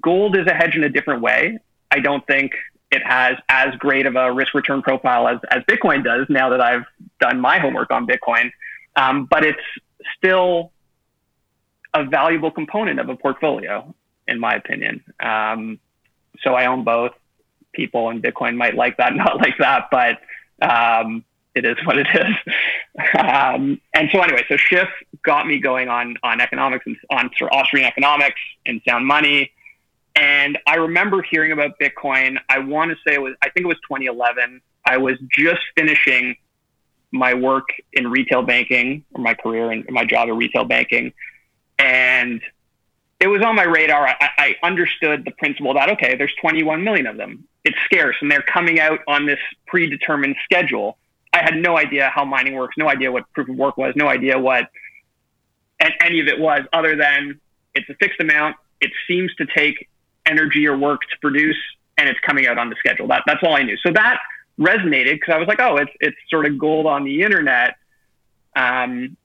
[0.00, 1.58] Gold is a hedge in a different way.
[1.90, 2.52] I don't think
[2.90, 6.60] it has as great of a risk return profile as, as Bitcoin does now that
[6.60, 6.84] I've
[7.20, 8.50] done my homework on Bitcoin.
[8.96, 9.58] Um, but it's
[10.16, 10.72] still
[11.94, 13.94] a valuable component of a portfolio,
[14.28, 15.02] in my opinion.
[15.20, 15.78] Um,
[16.42, 17.12] so I own both.
[17.72, 20.18] People in Bitcoin might like that, not like that, but
[20.60, 22.54] um, it is what it is.
[23.18, 24.88] um, and so anyway, so Schiff
[25.22, 29.52] got me going on on economics and on sort of Austrian economics and sound money.
[30.14, 32.38] And I remember hearing about Bitcoin.
[32.48, 34.60] I want to say it was I think it was 2011.
[34.84, 36.36] I was just finishing
[37.12, 41.12] my work in retail banking or my career and my job in retail banking,
[41.78, 42.42] and
[43.20, 44.08] it was on my radar.
[44.08, 47.44] I, I understood the principle that okay, there's 21 million of them.
[47.64, 50.98] It's scarce, and they're coming out on this predetermined schedule
[51.32, 54.08] I had no idea how mining works, no idea what proof of work was, no
[54.08, 54.68] idea what
[56.00, 57.40] any of it was, other than
[57.74, 58.56] it's a fixed amount.
[58.80, 59.88] It seems to take
[60.26, 61.56] energy or work to produce,
[61.96, 63.06] and it's coming out on the schedule.
[63.08, 63.76] That that's all I knew.
[63.78, 64.18] So that
[64.58, 67.76] resonated because I was like, oh, it's it's sort of gold on the internet.
[68.54, 69.16] Um,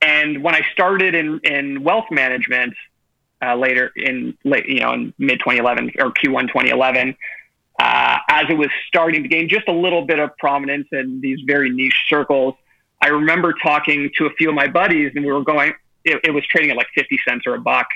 [0.00, 2.74] and when I started in in wealth management
[3.42, 7.16] uh, later in late, you know, in mid 2011 or Q1 2011
[7.78, 11.40] uh, as it was starting to gain just a little bit of prominence in these
[11.44, 12.54] very niche circles.
[13.02, 15.74] I remember talking to a few of my buddies, and we were going.
[16.04, 17.88] It, it was trading at like fifty cents or a buck,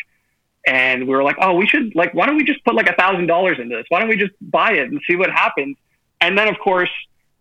[0.66, 2.94] and we were like, "Oh, we should like, why don't we just put like a
[2.94, 3.86] thousand dollars into this?
[3.88, 5.76] Why don't we just buy it and see what happens?"
[6.20, 6.90] And then, of course,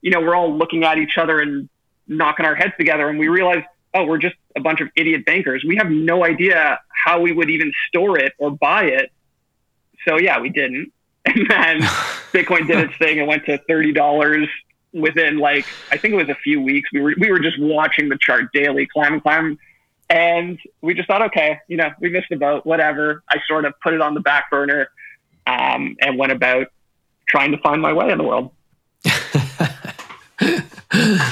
[0.02, 1.68] you know, we're all looking at each other and
[2.08, 3.64] knocking our heads together, and we realize,
[3.96, 5.64] oh, we're just a bunch of idiot bankers.
[5.64, 9.12] We have no idea how we would even store it or buy it.
[10.08, 10.92] So yeah, we didn't.
[11.26, 11.82] And then
[12.34, 14.48] Bitcoin did its thing and went to thirty dollars
[14.92, 16.90] within like I think it was a few weeks.
[16.92, 19.58] We were we were just watching the chart daily, climb and climb.
[20.10, 23.24] And we just thought, okay, you know, we missed the boat, whatever.
[23.30, 24.90] I sort of put it on the back burner
[25.48, 26.68] um, and went about
[27.28, 28.52] trying to find my way in the world.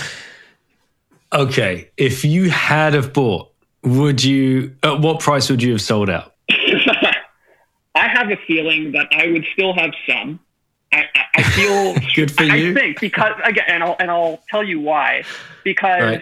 [1.34, 4.76] okay, if you had have bought, would you?
[4.84, 6.31] At what price would you have sold out?
[7.94, 10.40] I have a feeling that I would still have some.
[10.94, 12.72] I, I feel good for you.
[12.72, 15.24] I think because again, and I'll and I'll tell you why.
[15.64, 16.22] Because right.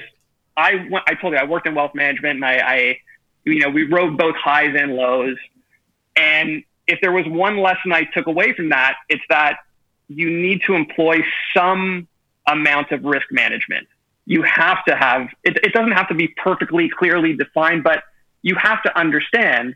[0.57, 2.99] I went, I told you I worked in wealth management, and I, I,
[3.45, 5.37] you know, we rode both highs and lows.
[6.15, 9.59] And if there was one lesson I took away from that, it's that
[10.09, 11.21] you need to employ
[11.55, 12.07] some
[12.47, 13.87] amount of risk management.
[14.25, 15.57] You have to have it.
[15.63, 18.03] It doesn't have to be perfectly clearly defined, but
[18.41, 19.75] you have to understand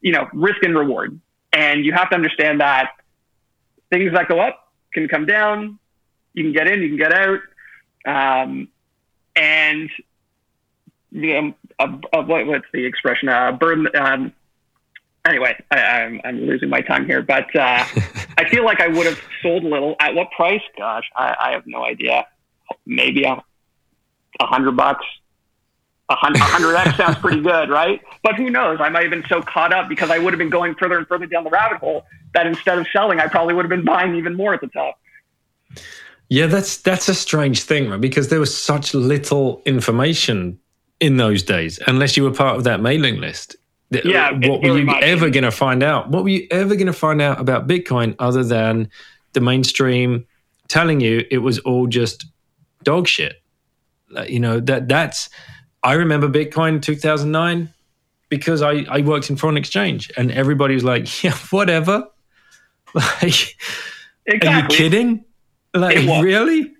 [0.00, 1.20] you know, risk and reward.
[1.52, 2.92] And you have to understand that
[3.90, 5.78] things that go up can come down.
[6.34, 7.40] You can get in, you can get out.
[8.06, 8.68] Um,
[9.34, 9.90] and
[11.12, 11.54] the, um,
[12.12, 13.28] what, what's the expression?
[13.28, 14.32] Uh, burn, um,
[15.24, 17.84] anyway, I, am I'm, I'm losing my time here, but uh,
[18.38, 19.96] I feel like I would have sold a little.
[20.00, 20.62] At what price?
[20.78, 22.26] Gosh, I, I have no idea.
[22.86, 23.42] Maybe a,
[24.40, 25.04] a hundred bucks.
[26.16, 28.00] Hundred X sounds pretty good, right?
[28.22, 28.80] But who knows?
[28.80, 31.06] I might have been so caught up because I would have been going further and
[31.06, 34.16] further down the rabbit hole that instead of selling, I probably would have been buying
[34.16, 34.98] even more at the top.
[36.28, 38.00] Yeah, that's that's a strange thing, right?
[38.00, 40.58] Because there was such little information
[41.00, 43.56] in those days, unless you were part of that mailing list.
[43.90, 46.10] Yeah, what were you ever going to find out?
[46.10, 48.88] What were you ever going to find out about Bitcoin other than
[49.32, 50.26] the mainstream
[50.68, 52.26] telling you it was all just
[52.84, 53.42] dog shit?
[54.28, 55.28] You know that that's
[55.82, 57.72] I remember Bitcoin 2009
[58.28, 62.08] because I, I worked in foreign exchange and everybody was like, yeah, whatever.
[62.92, 63.56] Like,
[64.26, 64.48] exactly.
[64.48, 65.24] are you kidding?
[65.72, 66.72] Like, it really?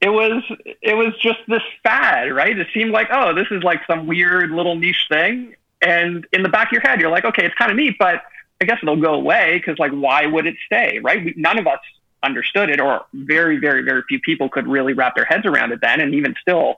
[0.00, 0.44] It was,
[0.80, 2.56] it was just this fad, right?
[2.56, 5.56] It seemed like, oh, this is like some weird little niche thing.
[5.82, 8.22] And in the back of your head, you're like, okay, it's kind of neat, but
[8.60, 11.00] I guess it'll go away because like, why would it stay?
[11.00, 11.24] Right?
[11.24, 11.80] We, none of us
[12.22, 15.80] understood it, or very, very, very few people could really wrap their heads around it
[15.80, 16.00] then.
[16.00, 16.76] And even still,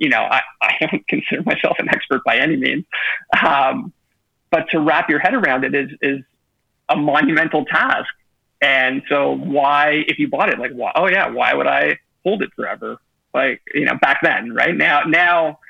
[0.00, 2.84] you know, I, I don't consider myself an expert by any means.
[3.40, 3.92] Um,
[4.50, 6.20] but to wrap your head around it is, is
[6.88, 8.08] a monumental task.
[8.60, 12.42] And so why, if you bought it, like, why, oh yeah, why would I hold
[12.42, 12.96] it forever?
[13.32, 15.60] Like, you know, back then, right now, now,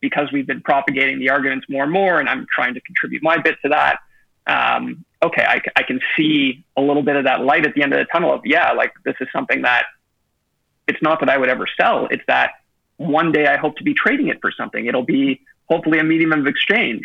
[0.00, 3.38] because we've been propagating the arguments more and more, and I'm trying to contribute my
[3.38, 3.98] bit to that.
[4.46, 7.92] Um, okay, I, I can see a little bit of that light at the end
[7.92, 9.86] of the tunnel of, yeah, like this is something that
[10.86, 12.06] it's not that I would ever sell.
[12.10, 12.52] It's that
[12.96, 14.86] one day I hope to be trading it for something.
[14.86, 17.02] It'll be hopefully a medium of exchange.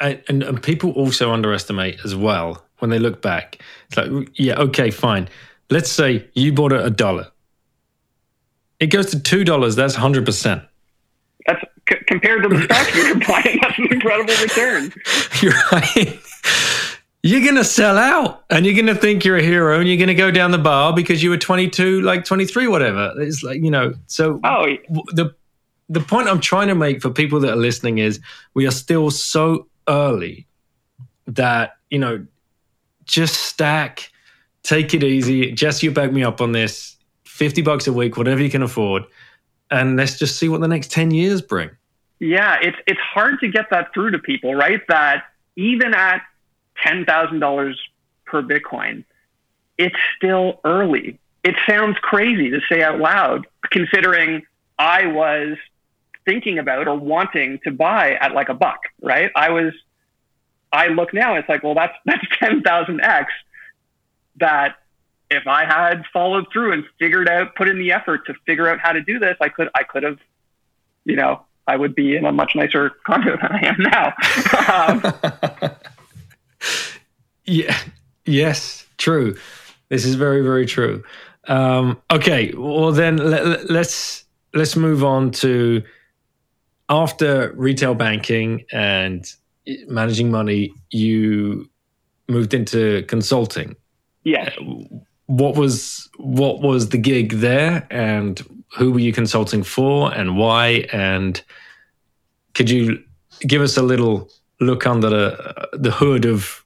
[0.00, 3.58] And, and, and people also underestimate as well when they look back.
[3.88, 5.28] It's like, yeah, okay, fine.
[5.70, 7.28] Let's say you bought it a dollar.
[8.80, 9.76] It goes to two dollars.
[9.76, 10.64] That's hundred percent.
[11.46, 13.58] That's c- compared to the stock you're buying.
[13.62, 14.92] That's an incredible return.
[15.40, 16.18] You're right.
[17.24, 20.32] You're gonna sell out, and you're gonna think you're a hero, and you're gonna go
[20.32, 23.12] down the bar because you were 22, like 23, whatever.
[23.18, 23.94] It's like you know.
[24.08, 24.66] So oh,
[25.12, 25.32] the
[25.88, 28.18] the point I'm trying to make for people that are listening is
[28.54, 30.46] we are still so early
[31.26, 32.26] that you know
[33.04, 34.10] just stack,
[34.62, 35.52] take it easy.
[35.52, 36.96] Jess, you back me up on this.
[37.24, 39.04] 50 bucks a week, whatever you can afford.
[39.70, 41.70] And let's just see what the next 10 years bring.
[42.20, 44.80] Yeah, it's it's hard to get that through to people, right?
[44.88, 45.24] That
[45.56, 46.22] even at
[46.84, 47.74] $10,000
[48.26, 49.04] per Bitcoin,
[49.78, 51.18] it's still early.
[51.44, 54.42] It sounds crazy to say out loud, considering
[54.78, 55.56] I was
[56.24, 59.30] thinking about or wanting to buy at like a buck, right?
[59.34, 59.72] I was
[60.72, 63.32] I look now, it's like, well, that's that's ten thousand X
[64.36, 64.76] that
[65.30, 68.80] if I had followed through and figured out, put in the effort to figure out
[68.80, 70.18] how to do this, I could I could have,
[71.04, 74.14] you know, I would be in a much nicer condo than I am now.
[75.68, 75.72] um,
[77.44, 77.78] yeah.
[78.24, 78.86] Yes.
[78.98, 79.36] True.
[79.88, 81.02] This is very very true.
[81.48, 82.52] Um, okay.
[82.56, 85.82] Well, then let, let's let's move on to
[86.88, 89.24] after retail banking and
[89.88, 91.68] managing money, you
[92.28, 93.76] moved into consulting.
[94.24, 94.56] Yes.
[95.26, 98.40] What was what was the gig there, and
[98.76, 100.86] who were you consulting for, and why?
[100.92, 101.42] And
[102.54, 103.02] could you
[103.46, 104.30] give us a little
[104.62, 106.64] look under the the hood of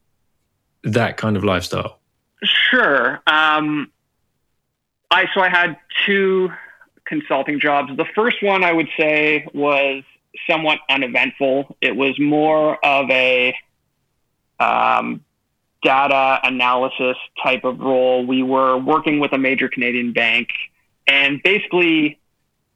[0.85, 1.99] that kind of lifestyle?
[2.43, 3.21] Sure.
[3.27, 3.91] Um,
[5.11, 6.51] I so I had two
[7.07, 7.97] consulting jobs.
[7.97, 10.03] The first one I would say was
[10.49, 11.77] somewhat uneventful.
[11.81, 13.55] It was more of a
[14.61, 15.25] um,
[15.83, 18.27] data analysis type of role.
[18.27, 20.49] We were working with a major Canadian bank
[21.07, 22.19] and basically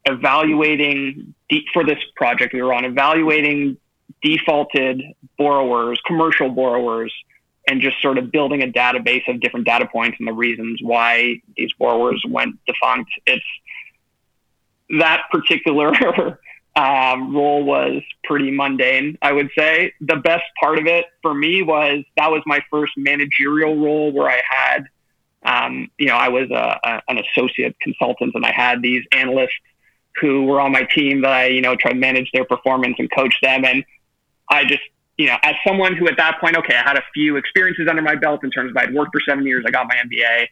[0.05, 1.35] evaluating
[1.73, 3.77] for this project we were on, evaluating
[4.23, 5.03] defaulted
[5.39, 7.13] borrowers, commercial borrowers,
[7.67, 11.41] and just sort of building a database of different data points and the reasons why
[11.57, 13.11] these borrowers went defunct.
[13.27, 13.45] It's
[14.99, 15.93] that particular
[16.75, 19.93] um, role was pretty mundane, I would say.
[20.01, 24.29] The best part of it for me was that was my first managerial role where
[24.29, 24.85] I had,
[25.45, 29.53] um, you know, I was a, a, an associate consultant and I had these analysts
[30.21, 33.11] who were on my team that I, you know, tried to manage their performance and
[33.11, 33.65] coach them.
[33.65, 33.85] And
[34.51, 34.83] I just,
[35.17, 38.03] you know, as someone who at that point, okay, I had a few experiences under
[38.03, 40.49] my belt in terms of I'd worked for seven years, I got my MBA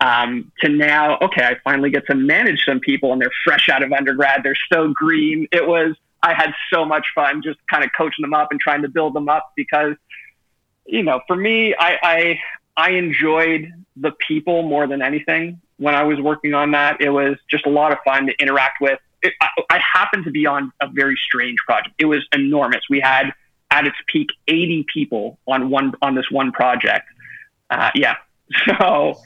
[0.00, 3.82] um, to now, okay, I finally get to manage some people and they're fresh out
[3.82, 4.42] of undergrad.
[4.42, 5.46] They're so green.
[5.52, 8.82] It was, I had so much fun just kind of coaching them up and trying
[8.82, 9.96] to build them up because,
[10.86, 12.40] you know, for me, I, I,
[12.76, 17.00] I enjoyed the people more than anything when I was working on that.
[17.00, 18.98] It was just a lot of fun to interact with.
[19.22, 21.94] It, I, I happened to be on a very strange project.
[21.98, 22.80] It was enormous.
[22.88, 23.32] We had
[23.70, 27.06] at its peak 80 people on one on this one project.
[27.70, 28.16] Uh, yeah.
[28.66, 29.16] So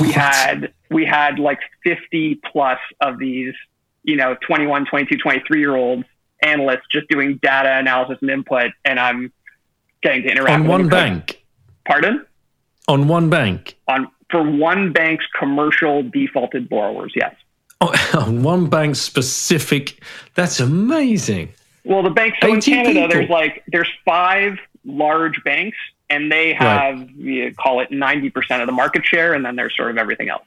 [0.00, 3.54] we had we had like 50 plus of these
[4.02, 6.04] you know 21 22 23 year olds
[6.42, 9.32] analysts just doing data analysis and input and i'm
[10.02, 11.44] getting to interact on one bank
[11.86, 12.24] pardon
[12.86, 17.34] on one bank on for one bank's commercial defaulted borrowers yes
[17.80, 20.02] oh, on one bank specific.
[20.34, 21.50] That's amazing.
[21.84, 23.08] Well the banks so in canada people.
[23.08, 25.78] there's like there's five large banks
[26.10, 27.10] and they have right.
[27.16, 30.44] you call it 90% of the market share and then there's sort of everything else.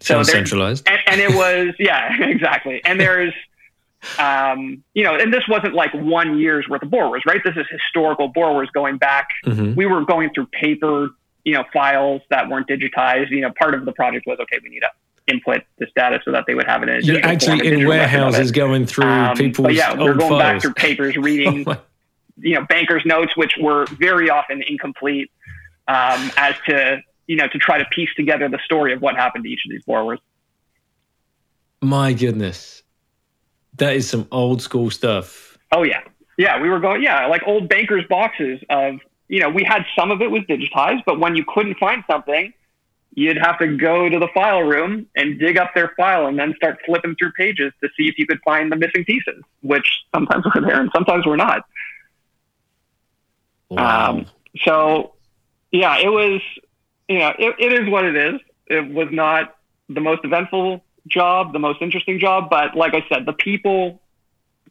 [0.00, 0.86] So centralized.
[0.88, 2.82] and, and, it was yeah exactly.
[2.84, 3.34] And there's
[4.18, 7.40] um, you know and this wasn't like one year's worth of borrowers right?
[7.44, 9.28] This is historical borrowers going back.
[9.44, 9.74] Mm-hmm.
[9.74, 11.08] we were going through paper
[11.44, 13.30] you know files that weren't digitized.
[13.30, 14.90] You know part of the project was okay we need to
[15.26, 18.86] input this data so that they would have it in You're actually in warehouses going
[18.86, 20.38] through um, people's yeah we're going files.
[20.38, 21.76] back through papers reading oh
[22.38, 25.30] you know bankers notes which were very often incomplete
[25.88, 29.44] um, as to you know to try to piece together the story of what happened
[29.44, 30.18] to each of these borrowers.
[31.80, 32.82] My goodness.
[33.76, 35.58] That is some old school stuff.
[35.72, 36.00] Oh yeah.
[36.38, 38.96] Yeah we were going yeah like old bankers boxes of
[39.28, 42.52] you know we had some of it was digitized but when you couldn't find something
[43.14, 46.52] you'd have to go to the file room and dig up their file and then
[46.56, 50.44] start flipping through pages to see if you could find the missing pieces, which sometimes
[50.54, 51.64] were there and sometimes were not.
[53.68, 54.10] Wow.
[54.10, 54.26] Um,
[54.64, 55.14] so,
[55.70, 56.40] yeah, it was,
[57.08, 58.40] you know, it, it is what it is.
[58.66, 59.56] It was not
[59.88, 64.00] the most eventful job, the most interesting job, but like I said, the people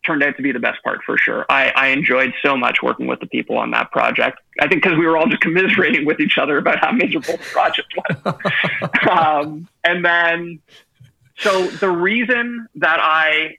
[0.06, 1.46] turned out to be the best part for sure.
[1.50, 4.40] I, I enjoyed so much working with the people on that project.
[4.60, 7.44] I think because we were all just commiserating with each other about how miserable the
[7.52, 8.36] project was.
[9.10, 10.60] um, and then,
[11.38, 13.58] so the reason that I,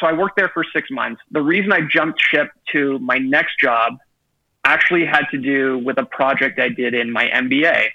[0.00, 1.20] so I worked there for six months.
[1.30, 3.98] The reason I jumped ship to my next job
[4.64, 7.88] actually had to do with a project I did in my MBA.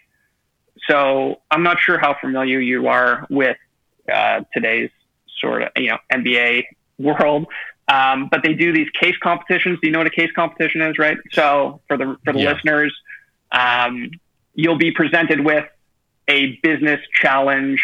[0.87, 3.57] So I'm not sure how familiar you are with
[4.13, 4.91] uh, today's
[5.39, 6.63] sort of you know MBA
[6.97, 7.47] world.
[7.87, 9.79] Um, but they do these case competitions.
[9.81, 11.17] Do you know what a case competition is, right?
[11.31, 12.53] So for the for the yeah.
[12.53, 12.93] listeners,
[13.51, 14.11] um,
[14.53, 15.65] you'll be presented with
[16.27, 17.81] a business challenge,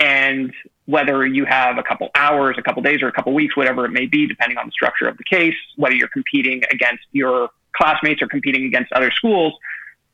[0.00, 0.52] and
[0.86, 3.90] whether you have a couple hours, a couple days, or a couple weeks, whatever it
[3.90, 8.22] may be, depending on the structure of the case, whether you're competing against your classmates
[8.22, 9.52] or competing against other schools,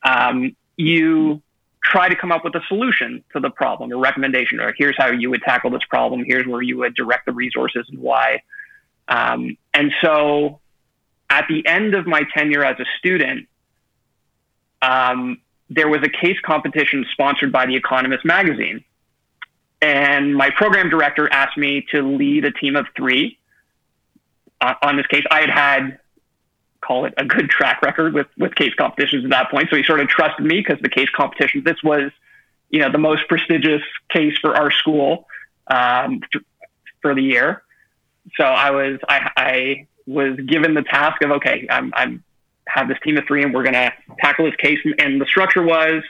[0.03, 1.43] um, you
[1.83, 5.11] try to come up with a solution to the problem, a recommendation, or here's how
[5.11, 6.25] you would tackle this problem.
[6.25, 8.43] Here's where you would direct the resources and why.
[9.09, 10.61] Um, and so
[11.29, 13.49] at the end of my tenure as a student,
[14.81, 18.85] um, there was a case competition sponsored by The Economist magazine.
[19.81, 23.39] And my program director asked me to lead a team of three
[24.61, 25.25] uh, on this case.
[25.31, 25.99] I had had
[26.83, 29.69] call it a good track record with with case competitions at that point.
[29.71, 32.11] So he sort of trusted me because the case competition this was,
[32.71, 35.27] you know, the most prestigious case for our school
[35.69, 36.21] um,
[37.01, 37.63] for the year.
[38.37, 42.25] So I was I, I was given the task of okay, I'm I'm
[42.67, 44.79] have this team of three and we're going to tackle this case.
[44.99, 46.03] And the structure was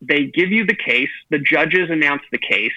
[0.00, 2.72] they give you the case, the judges announce the case.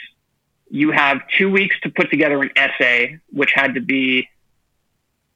[0.69, 4.29] You have two weeks to put together an essay, which had to be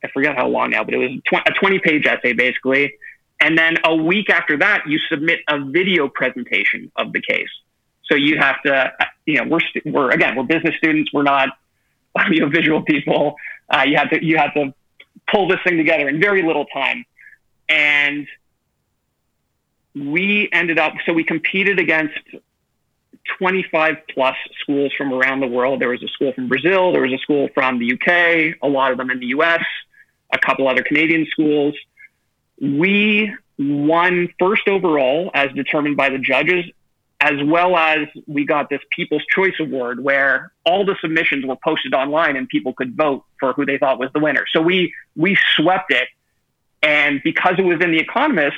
[0.04, 2.94] I forget how long now, but it was a 20 page essay basically.
[3.40, 7.50] And then a week after that, you submit a video presentation of the case.
[8.06, 8.94] So you have to,
[9.26, 11.12] you know, we're, we're again, we're business students.
[11.14, 11.50] We're not
[12.20, 13.36] audiovisual people.
[13.70, 14.74] Uh, you have to, you have to
[15.32, 17.06] pull this thing together in very little time.
[17.70, 18.28] And
[19.96, 22.18] we ended up, so we competed against
[23.40, 25.82] 25 plus schools from around the world.
[25.82, 28.92] There was a school from Brazil, there was a school from the UK, a lot
[28.92, 29.64] of them in the US
[30.32, 31.76] a couple other Canadian schools.
[32.60, 36.66] We won first overall as determined by the judges,
[37.20, 41.94] as well as we got this People's Choice Award where all the submissions were posted
[41.94, 44.46] online and people could vote for who they thought was the winner.
[44.52, 46.08] So we we swept it,
[46.82, 48.58] and because it was in The Economist,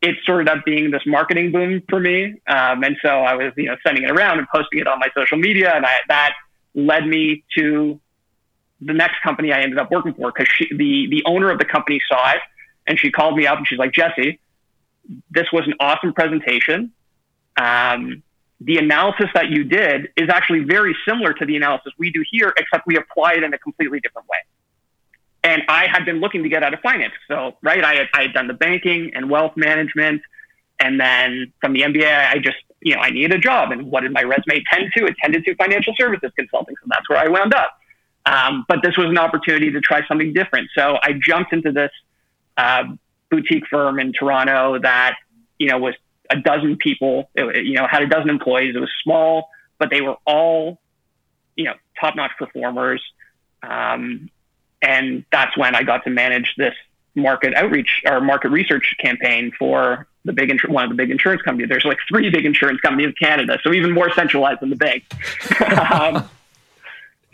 [0.00, 2.40] it started up being this marketing boom for me.
[2.46, 5.08] Um, and so I was you know sending it around and posting it on my
[5.14, 6.32] social media, and I, that
[6.74, 8.00] led me to
[8.80, 12.00] the next company I ended up working for because the the owner of the company
[12.08, 12.40] saw it
[12.86, 14.40] and she called me up and she's like, Jesse,
[15.30, 16.92] this was an awesome presentation.
[17.56, 18.22] Um,
[18.60, 22.52] the analysis that you did is actually very similar to the analysis we do here,
[22.56, 24.38] except we apply it in a completely different way.
[25.42, 27.14] And I had been looking to get out of finance.
[27.26, 30.20] So, right, I had, I had done the banking and wealth management.
[30.78, 33.72] And then from the MBA, I just, you know, I needed a job.
[33.72, 35.06] And what did my resume tend to?
[35.06, 36.74] It tended to financial services consulting.
[36.82, 37.79] So that's where I wound up.
[38.26, 40.70] Um, but this was an opportunity to try something different.
[40.74, 41.90] So I jumped into this
[42.56, 42.84] uh,
[43.30, 45.16] boutique firm in Toronto that
[45.58, 45.94] you know was
[46.30, 47.30] a dozen people.
[47.34, 48.76] It, you know had a dozen employees.
[48.76, 49.48] It was small,
[49.78, 50.78] but they were all
[51.56, 53.02] you know top notch performers.
[53.62, 54.30] Um,
[54.82, 56.74] and that's when I got to manage this
[57.14, 61.68] market outreach or market research campaign for the big one of the big insurance companies.
[61.68, 65.04] There's like three big insurance companies in Canada, so even more centralized than the big.
[65.92, 66.28] um,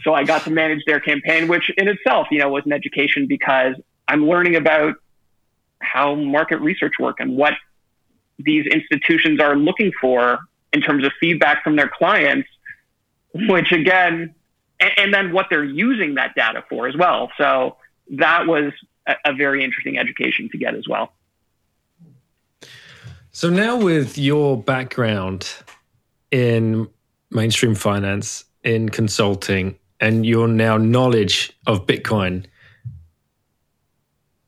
[0.06, 3.26] so I got to manage their campaign, which in itself, you know, was an education
[3.26, 3.74] because
[4.06, 4.94] I'm learning about
[5.80, 7.54] how market research work and what
[8.38, 10.38] these institutions are looking for
[10.72, 12.48] in terms of feedback from their clients,
[13.34, 14.32] which again,
[14.78, 17.32] and, and then what they're using that data for as well.
[17.36, 17.76] So
[18.10, 18.72] that was
[19.08, 21.14] a, a very interesting education to get as well.
[23.32, 25.52] So now with your background
[26.30, 26.88] in
[27.32, 32.46] mainstream finance, in consulting, and your now knowledge of Bitcoin,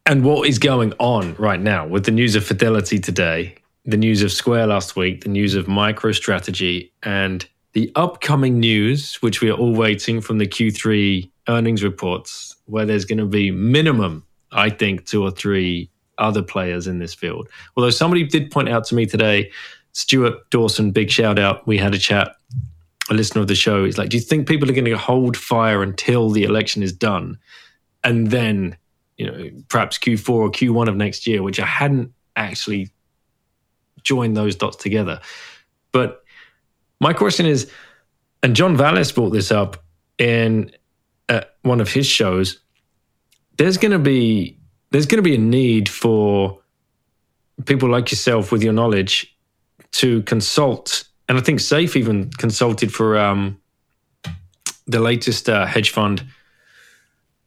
[0.06, 4.22] and what is going on right now with the news of Fidelity today, the news
[4.22, 9.56] of Square last week, the news of MicroStrategy, and the upcoming news, which we are
[9.56, 15.06] all waiting from the Q3 earnings reports, where there's going to be minimum, I think,
[15.06, 17.48] two or three other players in this field.
[17.76, 19.50] Although somebody did point out to me today,
[19.92, 21.66] Stuart Dawson, big shout out.
[21.66, 22.36] We had a chat,
[23.10, 23.84] a listener of the show.
[23.84, 26.92] is like, Do you think people are going to hold fire until the election is
[26.92, 27.38] done?
[28.04, 28.76] And then,
[29.16, 32.90] you know, perhaps Q4 or Q1 of next year, which I hadn't actually
[34.02, 35.20] joined those dots together.
[35.92, 36.22] But
[37.00, 37.70] my question is,
[38.42, 39.82] and John Vallis brought this up
[40.18, 40.70] in
[41.28, 42.60] uh, one of his shows.
[43.56, 44.58] There's going to be
[44.90, 46.60] there's going to be a need for
[47.66, 49.36] people like yourself with your knowledge
[49.92, 51.04] to consult.
[51.28, 53.60] And I think Safe even consulted for um,
[54.86, 56.24] the latest uh, hedge fund.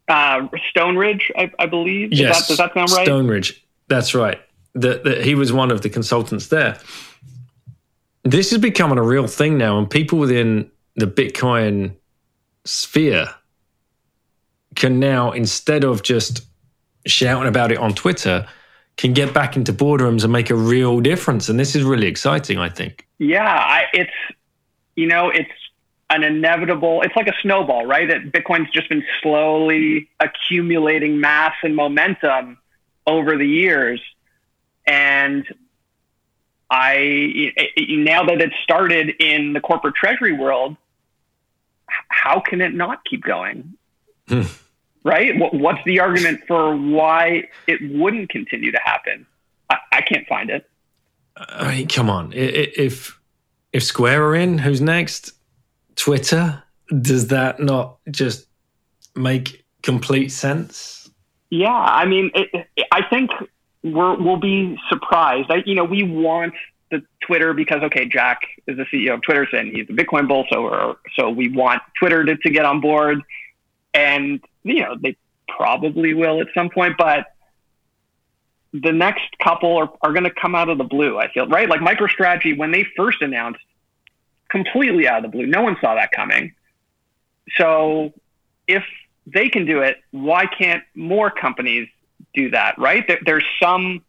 [0.07, 2.13] Uh, Stone Ridge, I, I believe.
[2.13, 3.05] Yes, does that, does that sound right?
[3.05, 3.65] Stone Ridge.
[3.87, 4.39] That's right.
[4.75, 6.77] That the, he was one of the consultants there.
[8.23, 11.95] This is becoming a real thing now, and people within the Bitcoin
[12.65, 13.27] sphere
[14.75, 16.45] can now, instead of just
[17.05, 18.47] shouting about it on Twitter,
[18.97, 21.49] can get back into boardrooms and make a real difference.
[21.49, 23.07] And this is really exciting, I think.
[23.17, 24.11] Yeah, I, it's
[24.95, 25.49] you know it's
[26.09, 27.01] an inevitable.
[27.01, 28.07] It's like a snowball, right?
[28.07, 32.57] That Bitcoin's just been slowly accumulating mass and momentum
[33.07, 34.01] over the years,
[34.85, 35.45] and
[36.69, 40.77] I now that it started in the corporate treasury world,
[42.07, 43.77] how can it not keep going?
[44.27, 44.43] Hmm.
[45.03, 45.33] Right?
[45.35, 49.25] what's the argument for why it wouldn't continue to happen?
[49.69, 50.69] I, I can't find it.
[51.35, 52.33] I mean, come on.
[52.33, 53.19] If
[53.73, 55.33] if Square are in, who's next?
[55.95, 56.61] Twitter.
[57.01, 58.47] Does that not just
[59.15, 61.09] make complete sense?
[61.49, 63.31] Yeah, I mean, it, it, I think
[63.83, 65.51] we're, we'll be surprised.
[65.51, 66.53] I, you know, we want
[66.91, 70.45] the Twitter because okay, Jack is the CEO of Twitter, and he's a Bitcoin bull,
[70.51, 73.21] so so we want Twitter to, to get on board.
[73.93, 77.25] And you know, they probably will at some point, but
[78.73, 81.67] the next couple are, are going to come out of the blue, I feel, right?
[81.67, 83.59] Like MicroStrategy, when they first announced,
[84.49, 86.53] completely out of the blue, no one saw that coming.
[87.57, 88.13] So
[88.67, 88.83] if
[89.25, 91.87] they can do it, why can't more companies
[92.33, 93.05] do that, right?
[93.07, 94.03] There, there's some,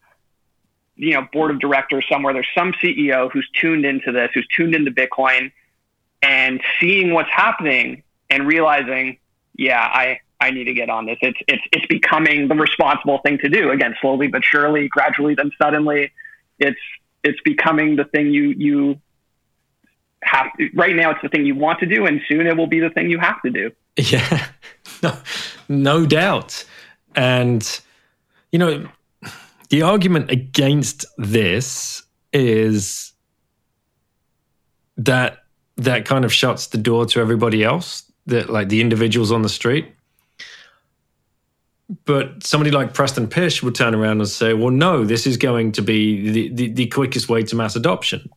[0.97, 4.75] you know, board of directors somewhere, there's some CEO who's tuned into this, who's tuned
[4.75, 5.51] into Bitcoin
[6.23, 9.19] and seeing what's happening and realizing,
[9.57, 11.19] yeah, I, I need to get on this.
[11.23, 13.71] It's it's it's becoming the responsible thing to do.
[13.71, 16.11] Again, slowly but surely, gradually, then suddenly,
[16.59, 16.81] it's
[17.23, 19.01] it's becoming the thing you you
[20.25, 20.47] have.
[20.59, 22.81] To, right now, it's the thing you want to do, and soon it will be
[22.81, 23.71] the thing you have to do.
[23.99, 24.47] Yeah,
[25.03, 25.19] no,
[25.69, 26.65] no doubt.
[27.15, 27.63] And
[28.51, 28.89] you know,
[29.69, 33.13] the argument against this is
[34.97, 35.45] that
[35.77, 39.49] that kind of shuts the door to everybody else that like the individuals on the
[39.51, 39.93] street
[42.05, 45.73] but somebody like Preston Pysh would turn around and say, well, no, this is going
[45.73, 48.31] to be the, the, the quickest way to mass adoption.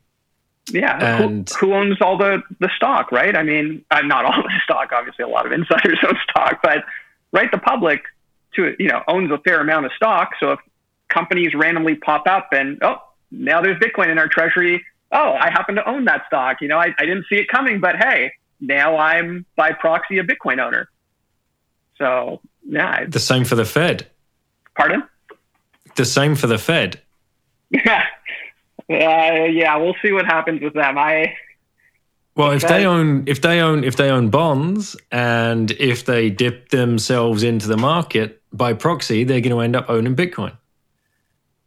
[0.72, 1.22] Yeah.
[1.22, 3.36] And who, who, owns all the, the stock, right?
[3.36, 6.84] I mean, uh, not all the stock, obviously, a lot of insiders own stock, but
[7.32, 8.02] right, the public
[8.56, 10.32] to you know owns a fair amount of stock.
[10.40, 10.60] So if
[11.10, 12.98] companies randomly pop up and oh,
[13.32, 14.84] now there's Bitcoin in our treasury.
[15.12, 16.62] Oh, I happen to own that stock.
[16.62, 20.24] You know, I, I didn't see it coming, but hey, now I'm by proxy a
[20.24, 20.90] Bitcoin owner.
[21.98, 23.06] So yeah.
[23.08, 24.08] The same for the Fed.
[24.76, 25.04] Pardon?
[25.96, 27.02] The same for the Fed.
[27.70, 28.04] Yeah.
[28.88, 30.96] Uh, yeah, we'll see what happens with them.
[30.96, 31.34] I
[32.36, 36.70] well, if they own if they own if they own bonds and if they dip
[36.70, 40.56] themselves into the market by proxy, they're going to end up owning Bitcoin.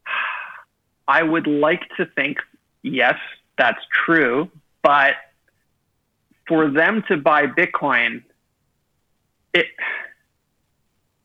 [1.08, 2.38] I would like to think
[2.82, 3.18] yes,
[3.56, 4.50] that's true,
[4.82, 5.14] but
[6.46, 8.22] for them to buy Bitcoin,
[9.54, 9.66] it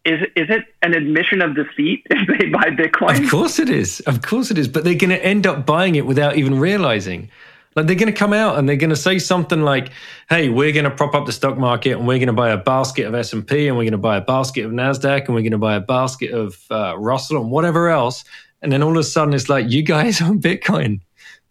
[0.06, 3.24] is is it an admission of defeat if they buy Bitcoin?
[3.24, 4.00] Of course it is.
[4.02, 4.68] Of course it is.
[4.68, 7.30] But they're going to end up buying it without even realizing.
[7.76, 9.92] Like they're going to come out and they're going to say something like,
[10.30, 12.58] "Hey, we're going to prop up the stock market and we're going to buy a
[12.58, 15.36] basket of S and P and we're going to buy a basket of Nasdaq and
[15.36, 18.24] we're going to buy a basket of uh, Russell and whatever else."
[18.62, 21.00] And then all of a sudden, it's like, "You guys own Bitcoin,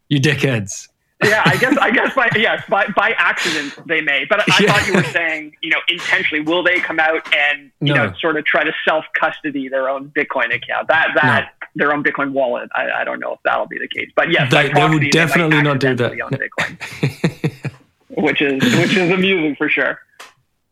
[0.08, 0.88] you dickheads."
[1.24, 4.72] Yeah, I guess I guess by yes by by accident they may, but I, yeah.
[4.72, 6.42] thought you were saying you know intentionally.
[6.44, 8.06] Will they come out and you no.
[8.06, 10.88] know sort of try to self custody their own Bitcoin account?
[10.88, 11.66] That that no.
[11.76, 12.70] their own Bitcoin wallet.
[12.74, 15.56] I, I, don't know if that'll be the case, but yes, they, they would definitely
[15.56, 16.12] they not do that.
[16.20, 17.72] On Bitcoin,
[18.22, 19.98] which is which is amusing for sure.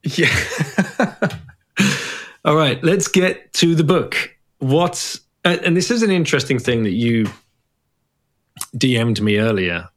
[0.03, 1.15] Yeah.
[2.45, 4.35] All right, let's get to the book.
[4.59, 7.27] what's and this is an interesting thing that you
[8.77, 9.89] DM'd me earlier.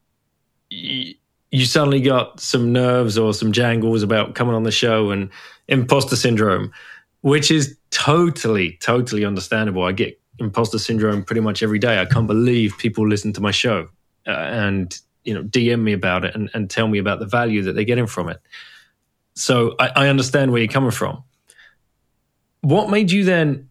[1.51, 5.29] You suddenly got some nerves or some jangles about coming on the show and
[5.67, 6.71] imposter syndrome,
[7.21, 9.83] which is totally, totally understandable.
[9.83, 12.01] I get imposter syndrome pretty much every day.
[12.01, 13.87] I can't believe people listen to my show
[14.27, 17.61] uh, and you know DM me about it and, and tell me about the value
[17.63, 18.41] that they're getting from it.
[19.35, 21.23] So I, I understand where you're coming from.
[22.61, 23.69] What made you then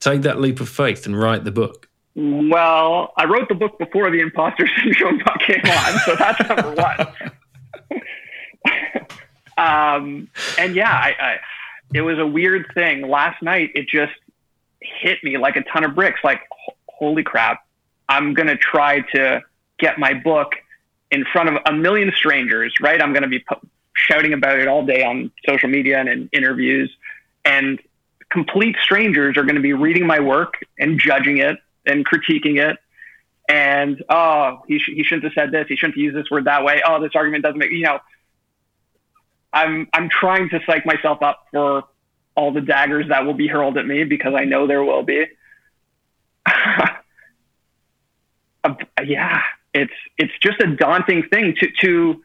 [0.00, 1.85] take that leap of faith and write the book?
[2.18, 7.06] Well, I wrote the book before the imposter syndrome came on, so that's number one.
[9.58, 11.36] um, and yeah, I, I,
[11.92, 13.06] it was a weird thing.
[13.06, 14.14] Last night, it just
[14.80, 16.20] hit me like a ton of bricks.
[16.24, 16.40] Like,
[16.88, 17.66] holy crap!
[18.08, 19.42] I'm gonna try to
[19.78, 20.54] get my book
[21.10, 22.72] in front of a million strangers.
[22.80, 23.02] Right?
[23.02, 23.44] I'm gonna be
[23.92, 26.90] shouting about it all day on social media and in interviews,
[27.44, 27.78] and
[28.30, 32.78] complete strangers are going to be reading my work and judging it and critiquing it.
[33.48, 35.66] And oh, he, sh- he shouldn't have said this.
[35.68, 36.82] He shouldn't have used this word that way.
[36.84, 38.00] Oh, this argument doesn't make you know.
[39.52, 41.84] I'm I'm trying to psych myself up for
[42.34, 45.26] all the daggers that will be hurled at me because I know there will be.
[49.04, 52.22] yeah, it's it's just a daunting thing to to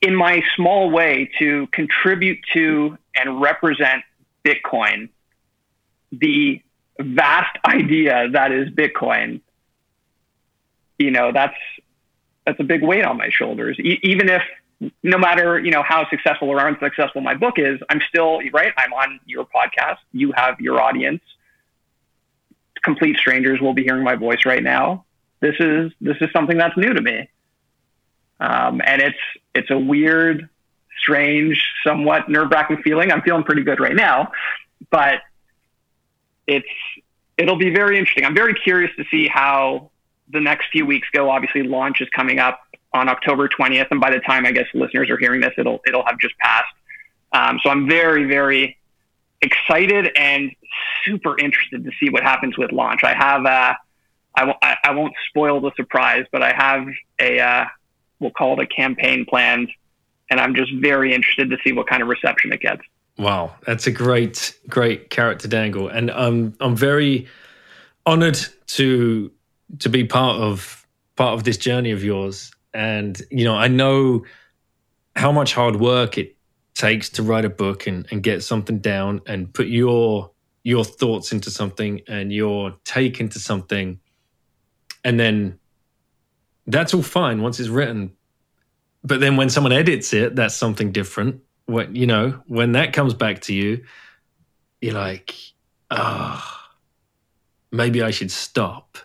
[0.00, 4.02] in my small way to contribute to and represent
[4.44, 5.08] Bitcoin,
[6.12, 6.60] the
[6.98, 9.40] vast idea that is Bitcoin,
[10.98, 11.56] you know, that's
[12.46, 13.78] that's a big weight on my shoulders.
[13.78, 14.42] E- even if
[15.02, 18.72] no matter you know how successful or unsuccessful my book is, I'm still right.
[18.76, 19.98] I'm on your podcast.
[20.12, 21.22] You have your audience.
[22.82, 25.04] Complete strangers will be hearing my voice right now.
[25.40, 27.28] This is this is something that's new to me,
[28.40, 29.18] um, and it's
[29.54, 30.48] it's a weird
[30.98, 33.10] strange, somewhat nerve wracking feeling.
[33.10, 34.32] I'm feeling pretty good right now,
[34.90, 35.20] but
[36.46, 36.68] it's
[37.36, 38.24] it'll be very interesting.
[38.24, 39.90] I'm very curious to see how
[40.28, 41.30] the next few weeks go.
[41.30, 42.60] Obviously, launch is coming up
[42.92, 46.04] on October 20th, and by the time I guess listeners are hearing this, it'll it'll
[46.04, 46.74] have just passed.
[47.32, 48.78] Um, so I'm very very
[49.42, 50.52] excited and
[51.04, 53.04] super interested to see what happens with launch.
[53.04, 53.74] I have uh,
[54.34, 56.86] I w- I won't spoil the surprise, but I have
[57.20, 57.64] a uh,
[58.20, 59.70] we'll call it a campaign planned
[60.30, 62.82] and I'm just very interested to see what kind of reception it gets.
[63.16, 67.28] Wow, that's a great, great to dangle, and I'm I'm very
[68.04, 68.38] honored
[68.68, 69.30] to
[69.78, 70.86] to be part of
[71.16, 72.52] part of this journey of yours.
[72.72, 74.24] And you know, I know
[75.14, 76.36] how much hard work it
[76.74, 80.32] takes to write a book and, and get something down and put your
[80.64, 84.00] your thoughts into something and your take into something,
[85.04, 85.60] and then
[86.66, 88.10] that's all fine once it's written
[89.04, 91.42] but then when someone edits it, that's something different.
[91.66, 93.84] When you know, when that comes back to you,
[94.80, 95.34] you're like,
[95.90, 96.74] ah, oh,
[97.72, 98.98] maybe I should stop.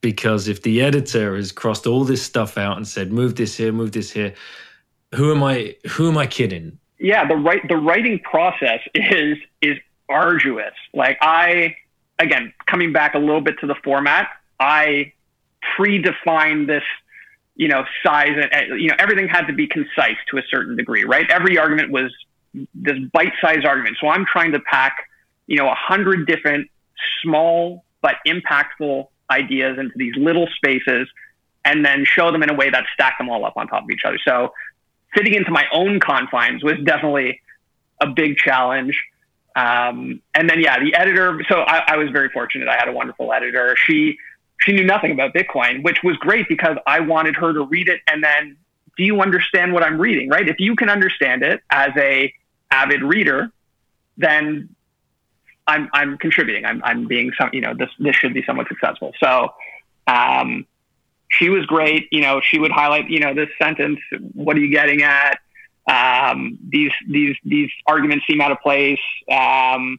[0.00, 3.70] Because if the editor has crossed all this stuff out and said, move this here,
[3.70, 4.32] move this here,
[5.14, 6.78] who am I who am I kidding?
[6.98, 9.78] Yeah, the right the writing process is is
[10.08, 10.74] arduous.
[10.94, 11.76] Like I
[12.18, 14.28] again, coming back a little bit to the format,
[14.58, 15.12] I
[15.76, 16.84] predefined this
[17.60, 21.04] you know, size and, you know, everything had to be concise to a certain degree,
[21.04, 21.30] right?
[21.30, 22.10] Every argument was
[22.74, 23.98] this bite-sized argument.
[24.00, 24.96] So I'm trying to pack,
[25.46, 26.70] you know, a hundred different
[27.22, 31.06] small but impactful ideas into these little spaces
[31.62, 33.90] and then show them in a way that stack them all up on top of
[33.90, 34.18] each other.
[34.26, 34.54] So
[35.14, 37.42] fitting into my own confines was definitely
[38.00, 38.98] a big challenge.
[39.54, 41.42] Um, and then, yeah, the editor.
[41.46, 42.68] So I, I was very fortunate.
[42.68, 43.76] I had a wonderful editor.
[43.76, 44.16] She
[44.60, 48.00] she knew nothing about Bitcoin, which was great because I wanted her to read it
[48.06, 48.56] and then
[48.96, 50.46] do you understand what I'm reading, right?
[50.46, 52.32] If you can understand it as a
[52.70, 53.50] avid reader,
[54.18, 54.68] then
[55.66, 56.64] I'm I'm contributing.
[56.66, 59.12] I'm I'm being some you know this this should be somewhat successful.
[59.22, 59.54] So
[60.06, 60.66] um,
[61.28, 62.08] she was great.
[62.10, 64.00] You know, she would highlight you know this sentence.
[64.34, 65.38] What are you getting at?
[65.86, 69.00] Um, these these these arguments seem out of place.
[69.30, 69.98] Um,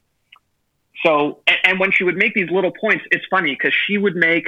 [1.03, 4.47] so, and, when she would make these little points, it's funny because she would make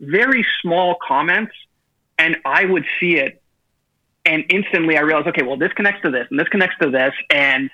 [0.00, 1.52] very small comments
[2.18, 3.42] and I would see it
[4.24, 7.12] and instantly I realized, okay, well, this connects to this and this connects to this.
[7.30, 7.70] And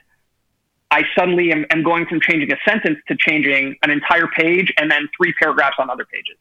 [0.91, 4.91] I suddenly am, am going from changing a sentence to changing an entire page and
[4.91, 6.37] then three paragraphs on other pages.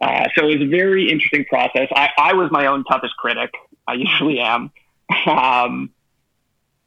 [0.00, 1.88] Uh, so it was a very interesting process.
[1.94, 3.52] I, I was my own toughest critic.
[3.86, 4.70] I usually am.
[5.26, 5.90] Um,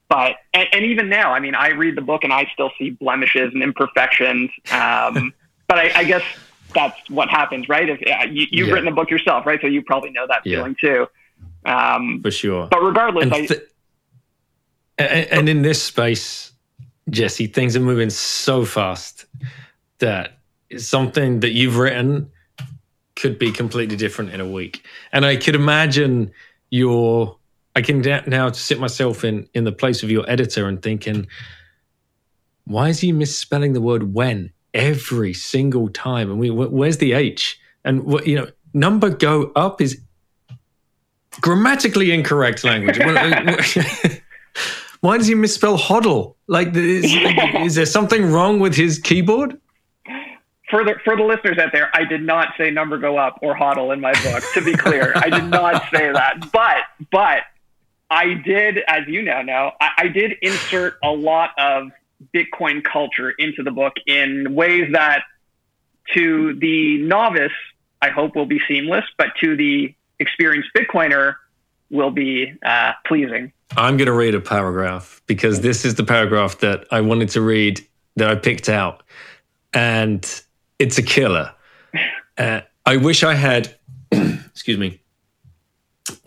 [0.10, 2.92] but and, and, even now, I mean, I read the book and I still see
[2.92, 4.50] blemishes and imperfections.
[4.72, 5.34] Um,
[5.68, 6.24] but I, I, guess
[6.74, 7.90] that's what happens, right?
[7.90, 8.74] If uh, you, have yeah.
[8.74, 9.60] written a book yourself, right?
[9.60, 10.58] So you probably know that yeah.
[10.58, 11.08] feeling too.
[11.66, 12.68] Um, For sure.
[12.68, 13.62] But regardless, and, th-
[14.98, 16.54] I, and, and in this space,
[17.10, 19.26] Jesse, things are moving so fast
[20.00, 20.40] that
[20.78, 22.32] something that you've written
[23.16, 24.86] could be completely different in a week.
[25.12, 26.32] And I could imagine
[26.70, 27.38] your
[27.78, 31.28] I can now sit myself in in the place of your editor and thinking,
[32.66, 36.32] why is he misspelling the word when every single time?
[36.32, 37.60] And we where's the H?
[37.86, 40.02] And what you know, number go up is
[41.40, 43.00] grammatically incorrect language.
[43.00, 43.54] Uh,
[45.02, 46.34] why does he misspell hodl?
[46.48, 47.06] Like, is,
[47.62, 49.56] is there something wrong with his keyboard?
[50.72, 53.56] For the for the listeners out there, I did not say number go up or
[53.56, 54.44] hodl in my book.
[54.56, 56.52] To be clear, I did not say that.
[56.52, 56.78] But
[57.12, 57.44] but
[58.10, 61.90] I did, as you now know, I, I did insert a lot of
[62.34, 65.24] Bitcoin culture into the book in ways that,
[66.14, 67.52] to the novice,
[68.02, 71.36] I hope will be seamless, but to the experienced Bitcoiner,
[71.90, 73.52] will be uh, pleasing.
[73.76, 77.42] I'm going to read a paragraph because this is the paragraph that I wanted to
[77.42, 77.86] read
[78.16, 79.04] that I picked out,
[79.74, 80.26] and
[80.80, 81.54] it's a killer.
[82.38, 83.76] Uh, I wish I had,
[84.12, 85.02] excuse me,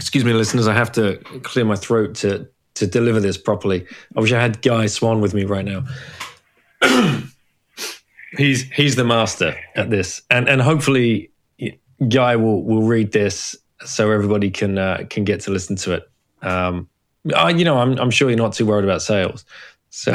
[0.01, 0.67] excuse me, listeners.
[0.67, 3.87] I have to clear my throat to to deliver this properly.
[4.17, 5.85] I wish I had Guy Swan with me right now.
[8.39, 11.31] he's he's the master at this, and and hopefully
[12.09, 16.11] Guy will will read this so everybody can uh, can get to listen to it.
[16.41, 16.89] Um,
[17.37, 19.45] I, you know, I'm I'm sure you're not too worried about sales.
[19.93, 20.13] So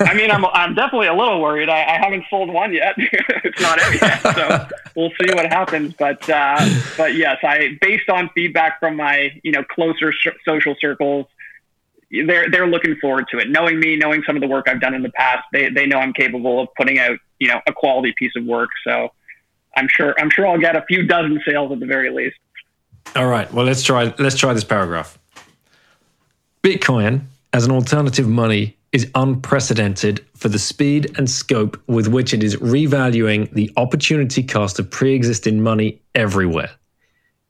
[0.00, 1.68] I mean, I'm I'm definitely a little worried.
[1.68, 2.94] I, I haven't sold one yet.
[2.98, 5.94] it's not out yet, so we'll see what happens.
[5.96, 10.74] But uh, but yes, I based on feedback from my you know closer sh- social
[10.80, 11.26] circles,
[12.10, 13.48] they're they're looking forward to it.
[13.48, 15.98] Knowing me, knowing some of the work I've done in the past, they they know
[15.98, 18.70] I'm capable of putting out you know a quality piece of work.
[18.82, 19.12] So
[19.76, 22.38] I'm sure I'm sure I'll get a few dozen sales at the very least.
[23.14, 23.50] All right.
[23.52, 25.16] Well, let's try let's try this paragraph.
[26.64, 32.42] Bitcoin as an alternative money is unprecedented for the speed and scope with which it
[32.42, 36.70] is revaluing the opportunity cost of pre-existing money everywhere.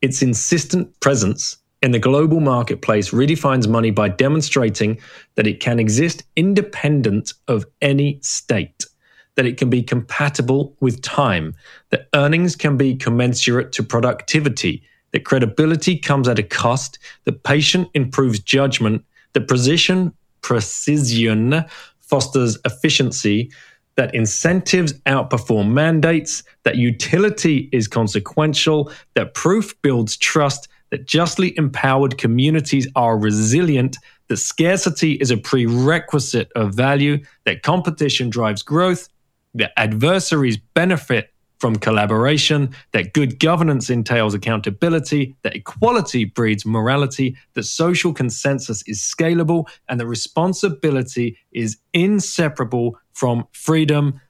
[0.01, 4.99] Its insistent presence in the global marketplace redefines money by demonstrating
[5.35, 8.87] that it can exist independent of any state,
[9.35, 11.55] that it can be compatible with time,
[11.91, 17.89] that earnings can be commensurate to productivity, that credibility comes at a cost, that patient
[17.95, 20.13] improves judgment, that precision,
[20.43, 21.65] precision
[22.01, 23.51] fosters efficiency,
[23.97, 32.19] that incentives outperform mandates, that utility is consequential, that proof builds trust, that justly empowered
[32.19, 33.97] communities are resilient,
[34.29, 39.09] that scarcity is a prerequisite of value, that competition drives growth,
[39.55, 41.32] that adversaries benefit
[41.63, 48.99] from collaboration, that good governance entails accountability, that equality breeds morality, that social consensus is
[48.99, 54.21] scalable, and that responsibility is inseparable from freedom.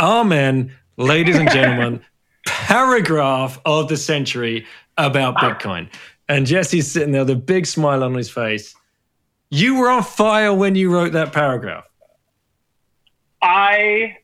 [0.00, 2.00] Amen, ladies and gentlemen.
[2.46, 4.66] paragraph of the century
[4.96, 5.88] about Bitcoin.
[6.28, 8.74] And Jesse's sitting there with a big smile on his face.
[9.50, 11.84] You were on fire when you wrote that paragraph.
[13.40, 14.16] I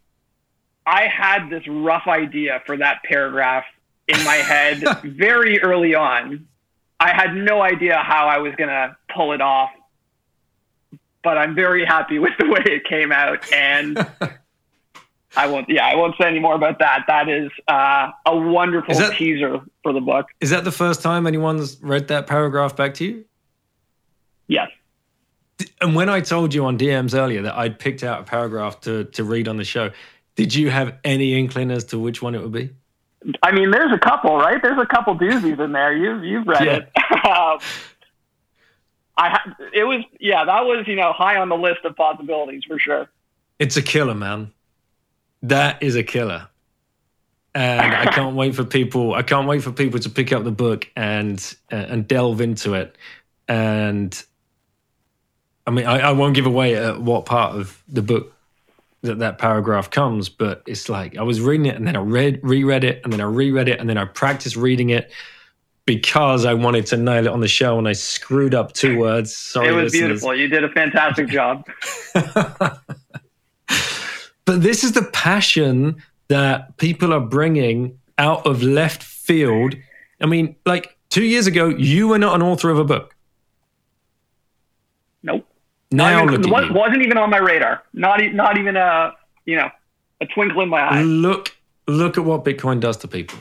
[0.86, 3.64] I had this rough idea for that paragraph
[4.08, 6.46] in my head very early on.
[7.00, 9.70] I had no idea how I was going to pull it off,
[11.22, 13.50] but I'm very happy with the way it came out.
[13.52, 13.98] And
[15.36, 17.04] I won't, yeah, I won't say any more about that.
[17.08, 20.26] That is uh, a wonderful that, teaser for the book.
[20.40, 23.24] Is that the first time anyone's read that paragraph back to you?
[24.46, 24.70] Yes.
[25.80, 29.04] And when I told you on DMs earlier that I'd picked out a paragraph to,
[29.04, 29.90] to read on the show,
[30.36, 32.70] did you have any inkling as to which one it would be?
[33.42, 34.60] I mean, there's a couple, right?
[34.60, 35.96] There's a couple doozies in there.
[35.96, 36.76] You you've read yeah.
[36.76, 37.24] it.
[37.26, 37.58] um,
[39.16, 39.38] I
[39.72, 43.08] it was yeah, that was you know high on the list of possibilities for sure.
[43.58, 44.52] It's a killer, man.
[45.42, 46.48] That is a killer,
[47.54, 49.14] and I can't wait for people.
[49.14, 51.38] I can't wait for people to pick up the book and
[51.72, 52.96] uh, and delve into it.
[53.48, 54.22] And
[55.66, 58.33] I mean, I, I won't give away uh, what part of the book
[59.04, 62.40] that that paragraph comes, but it's like I was reading it and then I read
[62.42, 65.10] reread it and then I reread it and then I practiced reading it
[65.86, 69.36] because I wanted to nail it on the show and I screwed up two words.
[69.36, 70.00] Sorry, it was listeners.
[70.00, 70.34] beautiful.
[70.34, 71.66] You did a fantastic job.
[72.14, 72.80] but
[74.46, 79.74] this is the passion that people are bringing out of left field.
[80.20, 83.14] I mean, like two years ago, you were not an author of a book.
[85.22, 85.46] Nope.
[85.94, 87.82] Now even, look at wasn't even on my radar.
[87.92, 89.14] Not not even a
[89.44, 89.70] you know
[90.20, 91.02] a twinkle in my eye.
[91.02, 93.38] Look look at what Bitcoin does to people.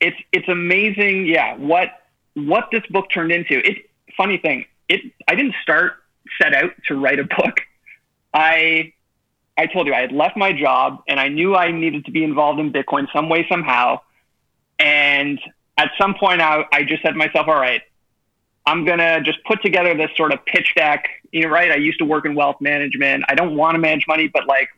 [0.00, 1.26] It's it's amazing.
[1.26, 1.88] Yeah, what
[2.34, 3.66] what this book turned into.
[3.66, 4.66] It funny thing.
[4.88, 5.94] It I didn't start
[6.40, 7.60] set out to write a book.
[8.32, 8.92] I
[9.58, 12.24] I told you I had left my job and I knew I needed to be
[12.24, 14.00] involved in Bitcoin some way somehow.
[14.78, 15.38] And
[15.76, 17.82] at some point, I, I just said to myself, all right,
[18.66, 21.08] I'm going to just put together this sort of pitch deck.
[21.32, 21.70] You know, right?
[21.70, 23.24] I used to work in wealth management.
[23.28, 24.68] I don't want to manage money, but like,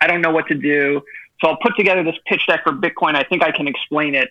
[0.00, 1.02] I don't know what to do.
[1.40, 3.14] So I'll put together this pitch deck for Bitcoin.
[3.14, 4.30] I think I can explain it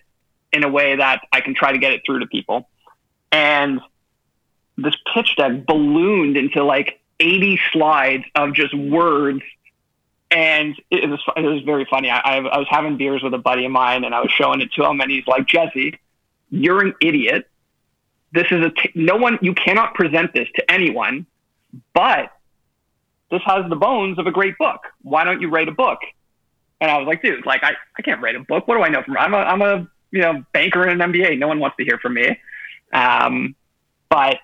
[0.52, 2.68] in a way that I can try to get it through to people.
[3.30, 3.80] And
[4.76, 9.42] this pitch deck ballooned into like 80 slides of just words.
[10.30, 12.10] And it was, it was very funny.
[12.10, 14.72] I, I was having beers with a buddy of mine and I was showing it
[14.74, 15.98] to him and he's like, Jesse,
[16.50, 17.48] you're an idiot.
[18.32, 21.26] This is a t- no one, you cannot present this to anyone,
[21.94, 22.32] but
[23.30, 24.80] this has the bones of a great book.
[25.02, 25.98] Why don't you write a book?
[26.80, 28.66] And I was like, dude, like I, I can't write a book.
[28.66, 31.38] What do I know from, I'm a, I'm a, you know, banker in an MBA.
[31.38, 32.38] No one wants to hear from me.
[32.92, 33.54] Um,
[34.08, 34.38] but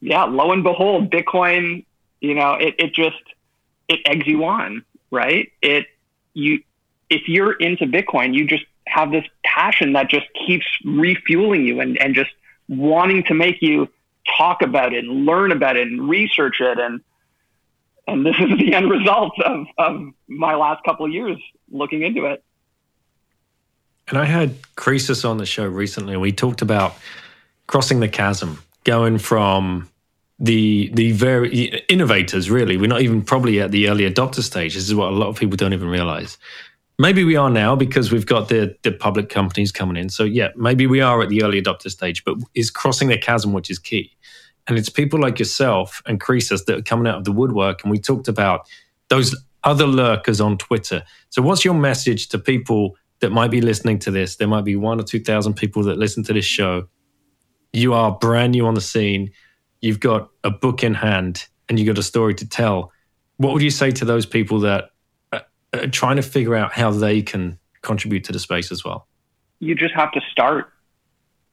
[0.00, 1.84] yeah, lo and behold, Bitcoin,
[2.20, 3.16] you know, it, it just,
[3.88, 5.50] it eggs you on, right?
[5.62, 5.86] It,
[6.34, 6.62] you,
[7.10, 12.00] if you're into Bitcoin, you just have this passion that just keeps refueling you and,
[12.00, 12.30] and just
[12.68, 13.88] wanting to make you
[14.36, 16.78] talk about it and learn about it and research it.
[16.78, 17.00] And,
[18.06, 21.38] and this is the end result of, of my last couple of years
[21.70, 22.42] looking into it.
[24.08, 26.96] And I had Croesus on the show recently, we talked about
[27.66, 29.88] crossing the chasm, going from
[30.38, 34.84] the the very innovators really we're not even probably at the early adopter stage this
[34.84, 36.38] is what a lot of people don't even realize
[36.98, 40.08] maybe we are now because we've got the the public companies coming in.
[40.08, 43.52] So yeah maybe we are at the early adopter stage but is crossing the chasm
[43.52, 44.10] which is key.
[44.66, 47.82] And it's people like yourself and Croesus that are coming out of the woodwork.
[47.82, 48.66] And we talked about
[49.08, 51.02] those other lurkers on twitter.
[51.30, 54.36] So what's your message to people that might be listening to this?
[54.36, 56.88] There might be one or two thousand people that listen to this show.
[57.72, 59.32] You are brand new on the scene.
[59.80, 62.92] You've got a book in hand and you've got a story to tell.
[63.36, 64.90] What would you say to those people that
[65.74, 69.08] Uh, trying to figure out how they can contribute to the space as well?
[69.58, 70.72] You just have to start.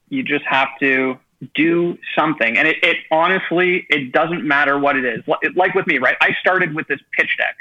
[0.09, 1.17] You just have to
[1.55, 2.55] do something.
[2.55, 5.23] And it, it honestly, it doesn't matter what it is.
[5.55, 6.15] Like with me, right?
[6.21, 7.55] I started with this pitch deck.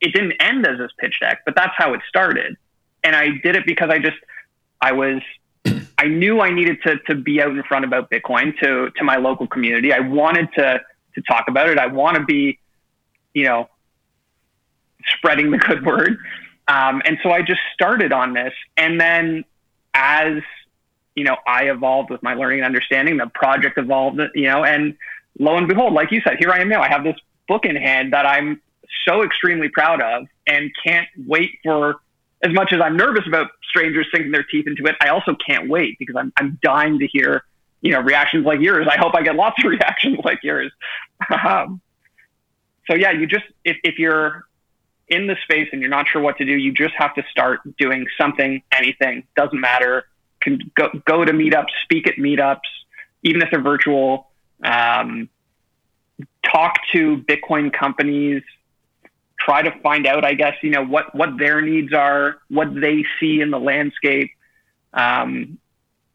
[0.00, 2.56] It didn't end as this pitch deck, but that's how it started.
[3.04, 4.16] And I did it because I just,
[4.80, 5.20] I was
[5.98, 9.16] I knew I needed to to be out in front about Bitcoin to to my
[9.16, 9.92] local community.
[9.92, 10.80] I wanted to
[11.14, 11.78] to talk about it.
[11.78, 12.58] I want to be,
[13.34, 13.68] you know,
[15.16, 16.18] spreading the good word.
[16.68, 19.44] Um, and so I just started on this, and then
[19.94, 20.42] as
[21.14, 23.18] you know, I evolved with my learning and understanding.
[23.18, 24.96] The project evolved, you know, and
[25.38, 26.80] lo and behold, like you said, here I am now.
[26.80, 27.16] I have this
[27.48, 28.62] book in hand that I'm
[29.06, 32.00] so extremely proud of, and can't wait for
[32.42, 35.68] as much as I'm nervous about strangers sinking their teeth into it, I also can't
[35.68, 37.44] wait because I'm, I'm dying to hear,
[37.80, 38.86] you know, reactions like yours.
[38.90, 40.72] I hope I get lots of reactions like yours.
[41.44, 41.80] um,
[42.88, 44.44] so yeah, you just, if, if you're
[45.08, 47.60] in the space and you're not sure what to do, you just have to start
[47.76, 50.06] doing something, anything, doesn't matter.
[50.40, 52.60] Can go, go to meetups, speak at meetups,
[53.22, 54.30] even if they're virtual,
[54.64, 55.28] um,
[56.44, 58.42] talk to Bitcoin companies,
[59.38, 63.04] try to find out, I guess, you know, what, what their needs are, what they
[63.18, 64.30] see in the landscape.
[64.92, 65.58] Um,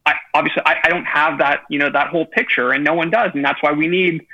[0.05, 3.09] I, obviously, I, I don't have that, you know, that whole picture, and no one
[3.09, 4.25] does, and that's why we need,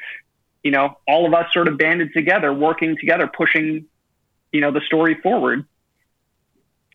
[0.64, 3.86] you know, all of us sort of banded together, working together, pushing,
[4.54, 5.66] you know, the story forward,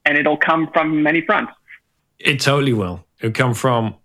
[0.07, 1.53] and it'll come from many fronts.
[2.19, 3.05] It totally will.
[3.21, 3.97] It'll come from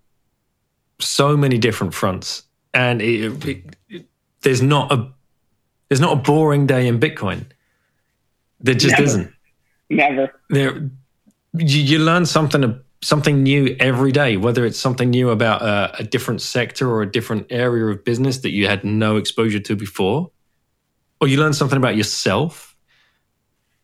[0.99, 2.43] so many different fronts,
[2.73, 4.05] and it, it, it,
[4.41, 5.09] there's not a
[5.87, 7.45] there's not a boring day in Bitcoin.
[8.59, 9.03] There just Never.
[9.03, 9.33] isn't.
[9.89, 10.41] Never.
[10.49, 10.89] There,
[11.53, 16.03] you, you learn something something new every day, whether it's something new about a, a,
[16.03, 20.31] different sector or a different area of business that you had no exposure to before,
[21.19, 22.72] or you learn something about yourself,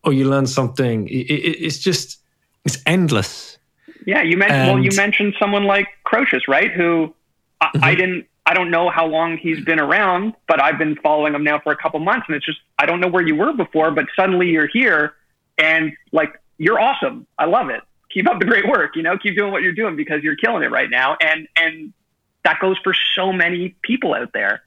[0.04, 1.08] or you learn something.
[1.08, 2.18] It, it, it's just
[2.64, 3.58] it's endless.
[4.06, 4.60] Yeah, you mentioned.
[4.60, 6.70] And, well, you mentioned someone like Croesus, right?
[6.70, 7.14] Who
[7.60, 7.84] I, mm-hmm.
[7.84, 11.44] I didn't I don't know how long he's been around, but I've been following him
[11.44, 13.90] now for a couple months, and it's just I don't know where you were before,
[13.90, 15.14] but suddenly you're here,
[15.58, 17.26] and like you're awesome.
[17.38, 17.82] I love it.
[18.10, 18.96] Keep up the great work.
[18.96, 21.92] You know, keep doing what you're doing because you're killing it right now, and and
[22.42, 24.62] that goes for so many people out there.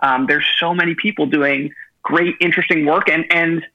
[0.00, 1.72] Um, there's so many people doing
[2.02, 3.66] great, interesting work, and and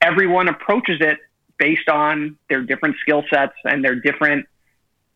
[0.00, 1.18] everyone approaches it
[1.58, 4.46] based on their different skill sets and their different,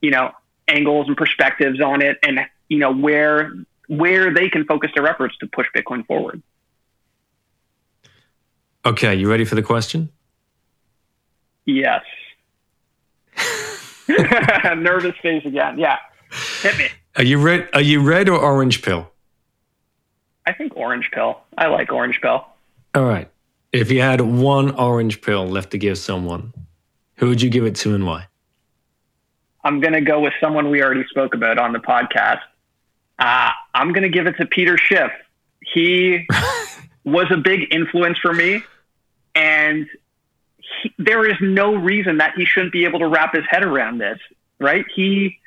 [0.00, 0.30] you know,
[0.68, 3.52] angles and perspectives on it, and you know where
[3.88, 6.42] where they can focus their efforts to push Bitcoin forward.
[8.86, 10.10] Okay, you ready for the question?
[11.64, 12.02] Yes.
[14.08, 15.78] Nervous face again.
[15.78, 15.98] Yeah.
[16.60, 16.88] Hit me.
[17.16, 19.10] Are you red are you red or orange pill?
[20.46, 21.40] I think orange pill.
[21.56, 22.46] I like orange pill.
[22.94, 23.30] All right.
[23.74, 26.54] If you had one orange pill left to give someone,
[27.16, 28.28] who would you give it to and why?
[29.64, 32.40] I'm going to go with someone we already spoke about on the podcast.
[33.18, 35.10] Uh, I'm going to give it to Peter Schiff.
[35.60, 36.28] He
[37.04, 38.62] was a big influence for me,
[39.34, 39.88] and
[40.82, 43.98] he, there is no reason that he shouldn't be able to wrap his head around
[43.98, 44.20] this,
[44.60, 44.84] right?
[44.94, 45.40] He,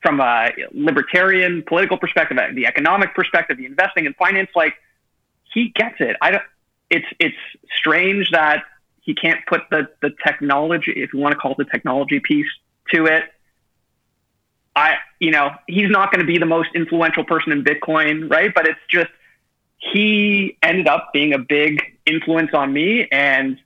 [0.00, 4.76] from a libertarian political perspective, the economic perspective, the investing and finance, like
[5.52, 6.16] he gets it.
[6.22, 6.42] I don't.
[6.90, 7.36] It's it's
[7.76, 8.64] strange that
[9.00, 12.46] he can't put the the technology, if you want to call it the technology piece,
[12.92, 13.24] to it.
[14.74, 18.52] I, you know, he's not going to be the most influential person in Bitcoin, right?
[18.54, 19.08] But it's just
[19.78, 23.58] he ended up being a big influence on me, and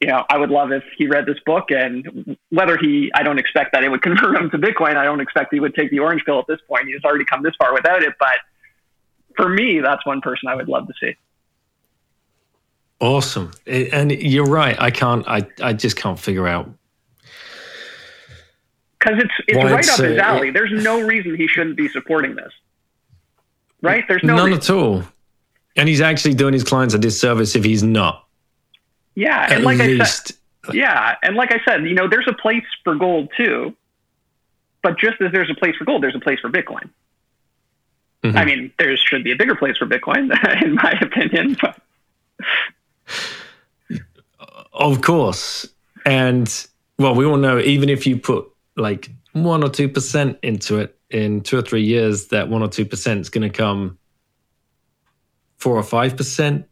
[0.00, 3.38] you know, I would love if he read this book and whether he, I don't
[3.38, 4.96] expect that it would convert him to Bitcoin.
[4.96, 6.86] I don't expect he would take the orange pill at this point.
[6.86, 8.14] He's already come this far without it.
[8.18, 8.38] But
[9.36, 11.16] for me, that's one person I would love to see.
[13.00, 13.52] Awesome.
[13.66, 14.76] And you're right.
[14.80, 16.68] I can't, I, I just can't figure out.
[18.98, 20.50] Because it's, it's right it's, up his alley.
[20.50, 22.52] There's no reason he shouldn't be supporting this.
[23.80, 24.04] Right?
[24.08, 24.60] There's no None reason.
[24.60, 25.02] at all.
[25.76, 28.26] And he's actually doing his clients a disservice if he's not.
[29.14, 30.32] Yeah, and At like least.
[30.64, 33.74] I said, yeah, and like I said, you know, there's a place for gold too,
[34.82, 36.90] but just as there's a place for gold, there's a place for Bitcoin.
[38.22, 38.36] Mm-hmm.
[38.36, 40.30] I mean, there should be a bigger place for Bitcoin,
[40.62, 41.56] in my opinion.
[41.60, 41.80] But.
[44.72, 45.66] Of course,
[46.04, 46.66] and
[46.98, 48.46] well, we all know even if you put
[48.76, 52.68] like one or two percent into it in two or three years, that one or
[52.68, 53.98] two percent is going to come
[55.58, 56.66] four or five percent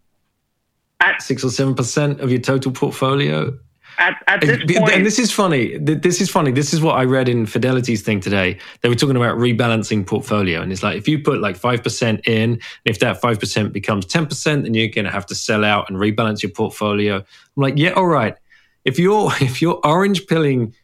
[1.00, 3.58] at six or seven percent of your total portfolio.
[3.98, 5.78] At, at this point, and this is funny.
[5.78, 6.52] This is funny.
[6.52, 8.58] This is what I read in Fidelity's thing today.
[8.82, 12.26] They were talking about rebalancing portfolio, and it's like if you put like five percent
[12.28, 15.64] in, if that five percent becomes ten percent, then you're going to have to sell
[15.64, 17.16] out and rebalance your portfolio.
[17.16, 17.24] I'm
[17.56, 18.36] like, yeah, all right.
[18.84, 20.74] If you're if you're orange pilling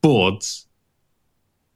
[0.00, 0.66] boards,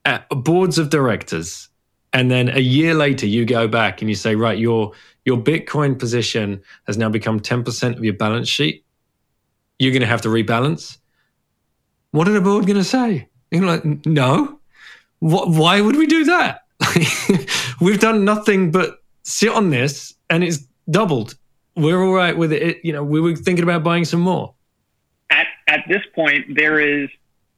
[0.04, 1.68] uh, boards of directors,
[2.12, 4.92] and then a year later you go back and you say, right, your
[5.24, 8.83] your Bitcoin position has now become 10% of your balance sheet.
[9.78, 10.98] You're going to have to rebalance.
[12.12, 13.28] What are the board going to say?
[13.50, 14.60] You're like, no.
[15.18, 16.62] What, why would we do that?
[17.80, 20.58] We've done nothing but sit on this and it's
[20.90, 21.36] doubled.
[21.76, 22.78] We're all right with it.
[22.84, 24.54] You know, we were thinking about buying some more.
[25.30, 27.08] At, at this point, there is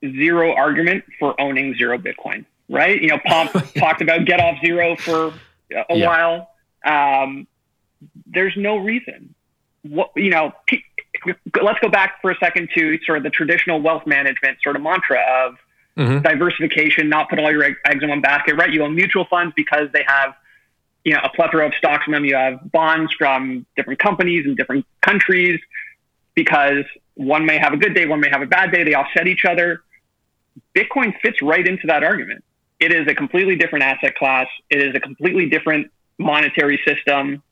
[0.02, 3.00] zero argument for owning zero Bitcoin, right?
[3.00, 5.34] You know, Pomp talked about get off zero for
[5.70, 6.06] a yeah.
[6.06, 6.50] while.
[6.84, 7.46] Um,
[8.26, 9.34] there's no reason.
[9.82, 10.52] What you know,
[11.62, 14.82] let's go back for a second to sort of the traditional wealth management sort of
[14.82, 15.56] mantra of
[15.96, 16.22] mm-hmm.
[16.22, 18.56] diversification, not put all your eggs in one basket.
[18.56, 18.72] Right?
[18.72, 20.34] You own mutual funds because they have
[21.04, 22.24] you know a plethora of stocks in them.
[22.24, 25.60] You have bonds from different companies in different countries
[26.34, 28.84] because one may have a good day, one may have a bad day.
[28.84, 29.82] They offset each other.
[30.74, 32.44] Bitcoin fits right into that argument.
[32.78, 34.46] It is a completely different asset class.
[34.68, 37.42] It is a completely different monetary system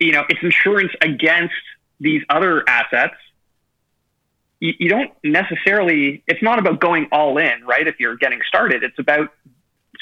[0.00, 1.54] you know, it's insurance against
[2.00, 3.14] these other assets.
[4.60, 7.86] You, you don't necessarily, it's not about going all in, right?
[7.86, 9.32] If you're getting started, it's about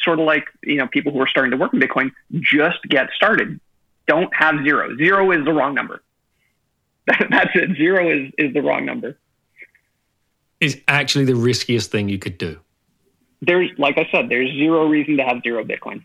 [0.02, 3.10] sort of like, you know, people who are starting to work in Bitcoin, just get
[3.14, 3.60] started.
[4.06, 4.96] Don't have zero.
[4.96, 6.02] Zero is the wrong number.
[7.06, 7.76] That's it.
[7.76, 9.18] Zero is, is the wrong number.
[10.60, 12.58] Is actually the riskiest thing you could do.
[13.42, 16.02] There's, like I said, there's zero reason to have zero Bitcoin.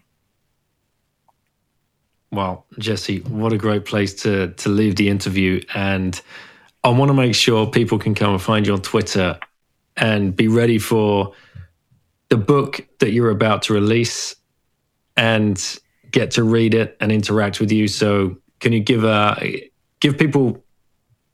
[2.31, 5.61] Well, Jesse, what a great place to to leave the interview.
[5.73, 6.19] And
[6.83, 9.37] I want to make sure people can come and find you on Twitter
[9.97, 11.33] and be ready for
[12.29, 14.35] the book that you're about to release
[15.17, 15.79] and
[16.09, 17.87] get to read it and interact with you.
[17.87, 20.63] So, can you give a give people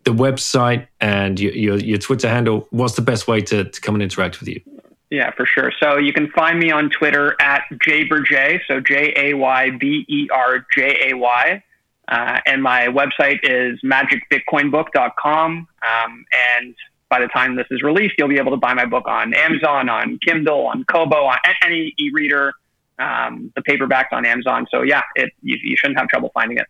[0.04, 2.68] the website and your, your, your Twitter handle?
[2.72, 4.62] What's the best way to, to come and interact with you?
[5.10, 5.72] Yeah, for sure.
[5.82, 10.28] So you can find me on Twitter at jayberjay, so J A Y B E
[10.30, 11.64] R J A Y.
[12.10, 15.68] Uh, and my website is magicbitcoinbook.com.
[15.82, 16.26] Um,
[16.58, 16.76] and
[17.10, 19.90] by the time this is released, you'll be able to buy my book on Amazon,
[19.90, 22.54] on Kindle, on Kobo, on any e-reader.
[23.00, 24.68] Um, the paperback's on Amazon.
[24.72, 26.68] So yeah, it, you, you shouldn't have trouble finding it.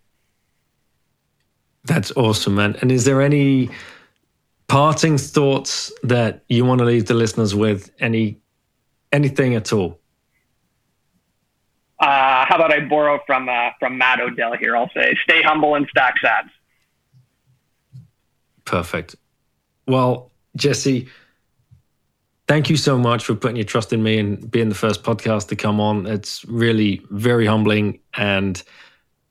[1.86, 2.76] That's awesome, man.
[2.82, 3.70] And is there any
[4.68, 7.92] parting thoughts that you want to leave the listeners with?
[8.00, 8.40] Any
[9.12, 10.00] anything at all?
[12.00, 14.76] Uh, how about I borrow from uh, from Matt Odell here?
[14.76, 16.50] I'll say, stay humble and stack sats.
[18.66, 19.16] Perfect.
[19.88, 21.08] Well, Jesse,
[22.48, 25.48] thank you so much for putting your trust in me and being the first podcast
[25.48, 26.06] to come on.
[26.06, 28.62] It's really very humbling, and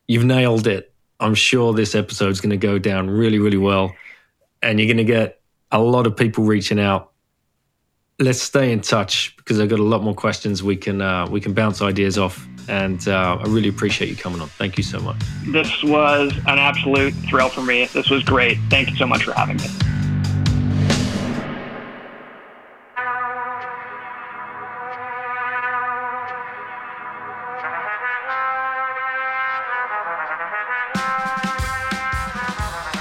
[0.07, 3.93] you've nailed it I'm sure this episode's going to go down really, really well.
[4.61, 7.11] And you're going to get a lot of people reaching out.
[8.19, 11.39] Let's stay in touch because I've got a lot more questions we can uh, we
[11.39, 12.47] can bounce ideas off.
[12.67, 14.49] And uh, I really appreciate you coming on.
[14.49, 15.21] Thank you so much.
[15.45, 17.85] This was an absolute thrill for me.
[17.85, 18.57] This was great.
[18.69, 19.96] Thank you so much for having me.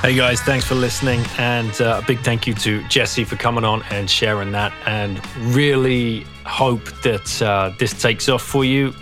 [0.07, 3.65] Hey guys, thanks for listening, and uh, a big thank you to Jesse for coming
[3.65, 4.73] on and sharing that.
[4.87, 5.21] And
[5.53, 8.95] really hope that uh, this takes off for you.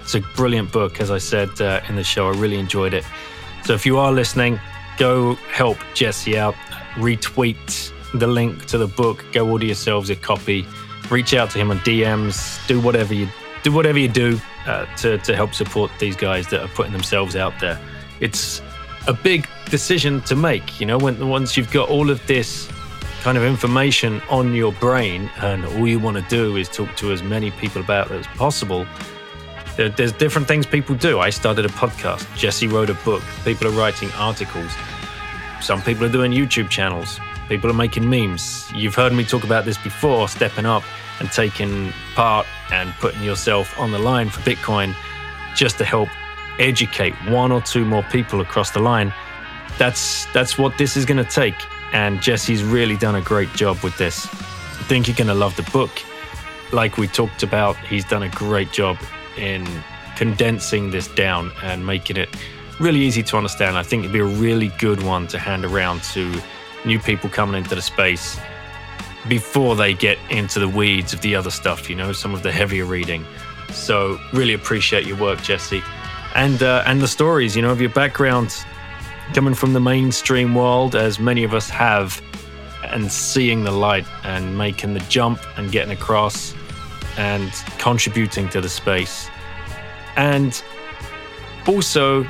[0.00, 2.28] It's a brilliant book, as I said uh, in the show.
[2.28, 3.04] I really enjoyed it.
[3.64, 4.58] So if you are listening,
[4.96, 6.54] go help Jesse out.
[6.94, 9.26] Retweet the link to the book.
[9.32, 10.66] Go order yourselves a copy.
[11.10, 12.66] Reach out to him on DMs.
[12.66, 13.28] Do whatever you
[13.62, 13.70] do.
[13.70, 17.52] Whatever you do uh, to to help support these guys that are putting themselves out
[17.60, 17.78] there.
[18.20, 18.62] It's
[19.08, 20.78] a big decision to make.
[20.78, 22.68] You know, when once you've got all of this
[23.22, 27.10] kind of information on your brain, and all you want to do is talk to
[27.10, 28.86] as many people about it as possible.
[29.76, 31.18] There, there's different things people do.
[31.18, 32.26] I started a podcast.
[32.36, 33.22] Jesse wrote a book.
[33.44, 34.70] People are writing articles.
[35.60, 37.18] Some people are doing YouTube channels.
[37.48, 38.70] People are making memes.
[38.74, 40.84] You've heard me talk about this before, stepping up
[41.18, 44.94] and taking part and putting yourself on the line for Bitcoin
[45.56, 46.08] just to help
[46.58, 49.12] educate one or two more people across the line.
[49.78, 51.54] That's that's what this is going to take.
[51.92, 54.26] And Jesse's really done a great job with this.
[54.26, 55.90] I think you're going to love the book.
[56.72, 58.98] Like we talked about, he's done a great job
[59.36, 59.66] in
[60.16, 62.28] condensing this down and making it
[62.78, 63.78] really easy to understand.
[63.78, 66.40] I think it'd be a really good one to hand around to
[66.84, 68.38] new people coming into the space
[69.28, 72.52] before they get into the weeds of the other stuff, you know, some of the
[72.52, 73.24] heavier reading.
[73.72, 75.82] So, really appreciate your work, Jesse
[76.34, 78.54] and uh, and the stories, you know, of your background
[79.34, 82.22] coming from the mainstream world, as many of us have,
[82.84, 86.54] and seeing the light and making the jump and getting across
[87.16, 89.28] and contributing to the space,
[90.16, 90.62] and
[91.66, 92.26] also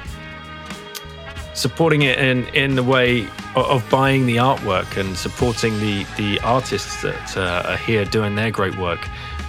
[1.54, 3.26] supporting it in in the way
[3.56, 8.50] of buying the artwork and supporting the the artists that uh, are here doing their
[8.50, 9.00] great work,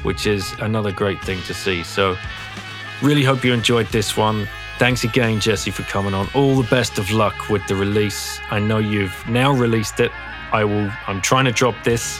[0.03, 1.83] which is another great thing to see.
[1.83, 2.17] So
[3.01, 4.47] Really hope you enjoyed this one.
[4.77, 6.27] Thanks again, Jesse, for coming on.
[6.33, 8.39] All the best of luck with the release.
[8.49, 10.11] I know you've now released it.
[10.51, 10.91] I will.
[11.07, 12.19] I'm trying to drop this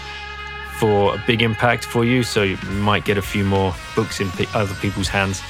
[0.79, 4.29] for a big impact for you, so you might get a few more books in
[4.53, 5.41] other people's hands.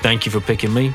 [0.00, 0.94] Thank you for picking me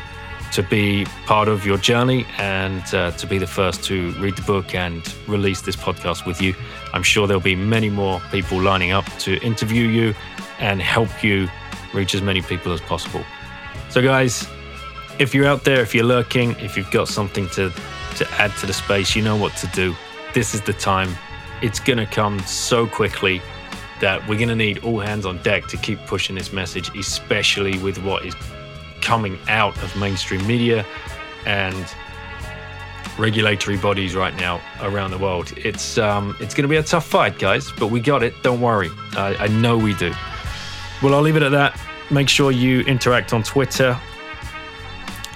[0.54, 4.42] to be part of your journey and uh, to be the first to read the
[4.44, 6.54] book and release this podcast with you.
[6.94, 10.14] I'm sure there'll be many more people lining up to interview you
[10.60, 11.50] and help you
[11.94, 13.24] reach as many people as possible.
[13.92, 14.48] So, guys,
[15.20, 17.74] if you're out there, if you're lurking, if you've got something to,
[18.16, 19.94] to add to the space, you know what to do.
[20.34, 21.14] This is the time.
[21.62, 23.42] It's going to come so quickly
[24.00, 27.80] that we're going to need all hands on deck to keep pushing this message, especially
[27.80, 28.34] with what is
[29.02, 30.86] coming out of mainstream media
[31.46, 31.94] and
[33.18, 35.52] regulatory bodies right now around the world.
[35.58, 38.42] It's um, it's going to be a tough fight, guys, but we got it.
[38.42, 38.90] Don't worry.
[39.18, 40.14] I, I know we do.
[41.04, 41.78] Well, I'll leave it at that.
[42.12, 43.98] Make sure you interact on Twitter.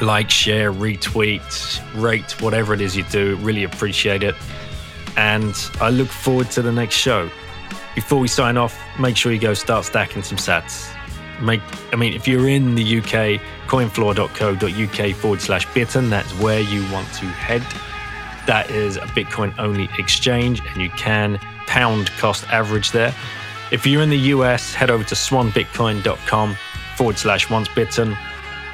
[0.02, 3.38] Like, share, retweet, rate, whatever it is you do.
[3.38, 4.36] Really appreciate it.
[5.16, 7.30] And I look forward to the next show.
[7.96, 10.94] Before we sign off, make sure you go start stacking some sats.
[11.42, 11.62] Make,
[11.94, 17.08] I mean, if you're in the UK, coinfloor.co.uk forward slash bitten, that's where you want
[17.14, 17.62] to head.
[18.48, 21.38] That is a Bitcoin only exchange, and you can
[21.68, 23.16] pound cost average there.
[23.72, 26.58] If you're in the US, head over to swanbitcoin.com
[26.98, 28.18] forward slash once bitten.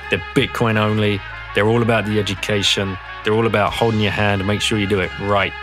[0.09, 1.21] They're Bitcoin only.
[1.55, 2.97] They're all about the education.
[3.23, 5.53] They're all about holding your hand and make sure you do it right.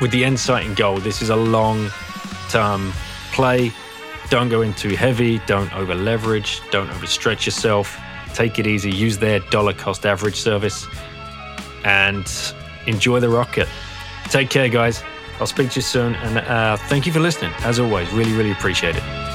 [0.00, 1.90] With the end sight in goal, this is a long
[2.48, 2.92] term
[3.32, 3.72] play.
[4.30, 5.38] Don't go in too heavy.
[5.46, 6.60] Don't over leverage.
[6.70, 7.98] Don't overstretch yourself.
[8.34, 8.90] Take it easy.
[8.90, 10.86] Use their dollar cost average service
[11.84, 12.26] and
[12.86, 13.68] enjoy the rocket.
[14.24, 15.02] Take care, guys.
[15.40, 16.14] I'll speak to you soon.
[16.16, 17.52] And uh, thank you for listening.
[17.58, 19.33] As always, really, really appreciate it.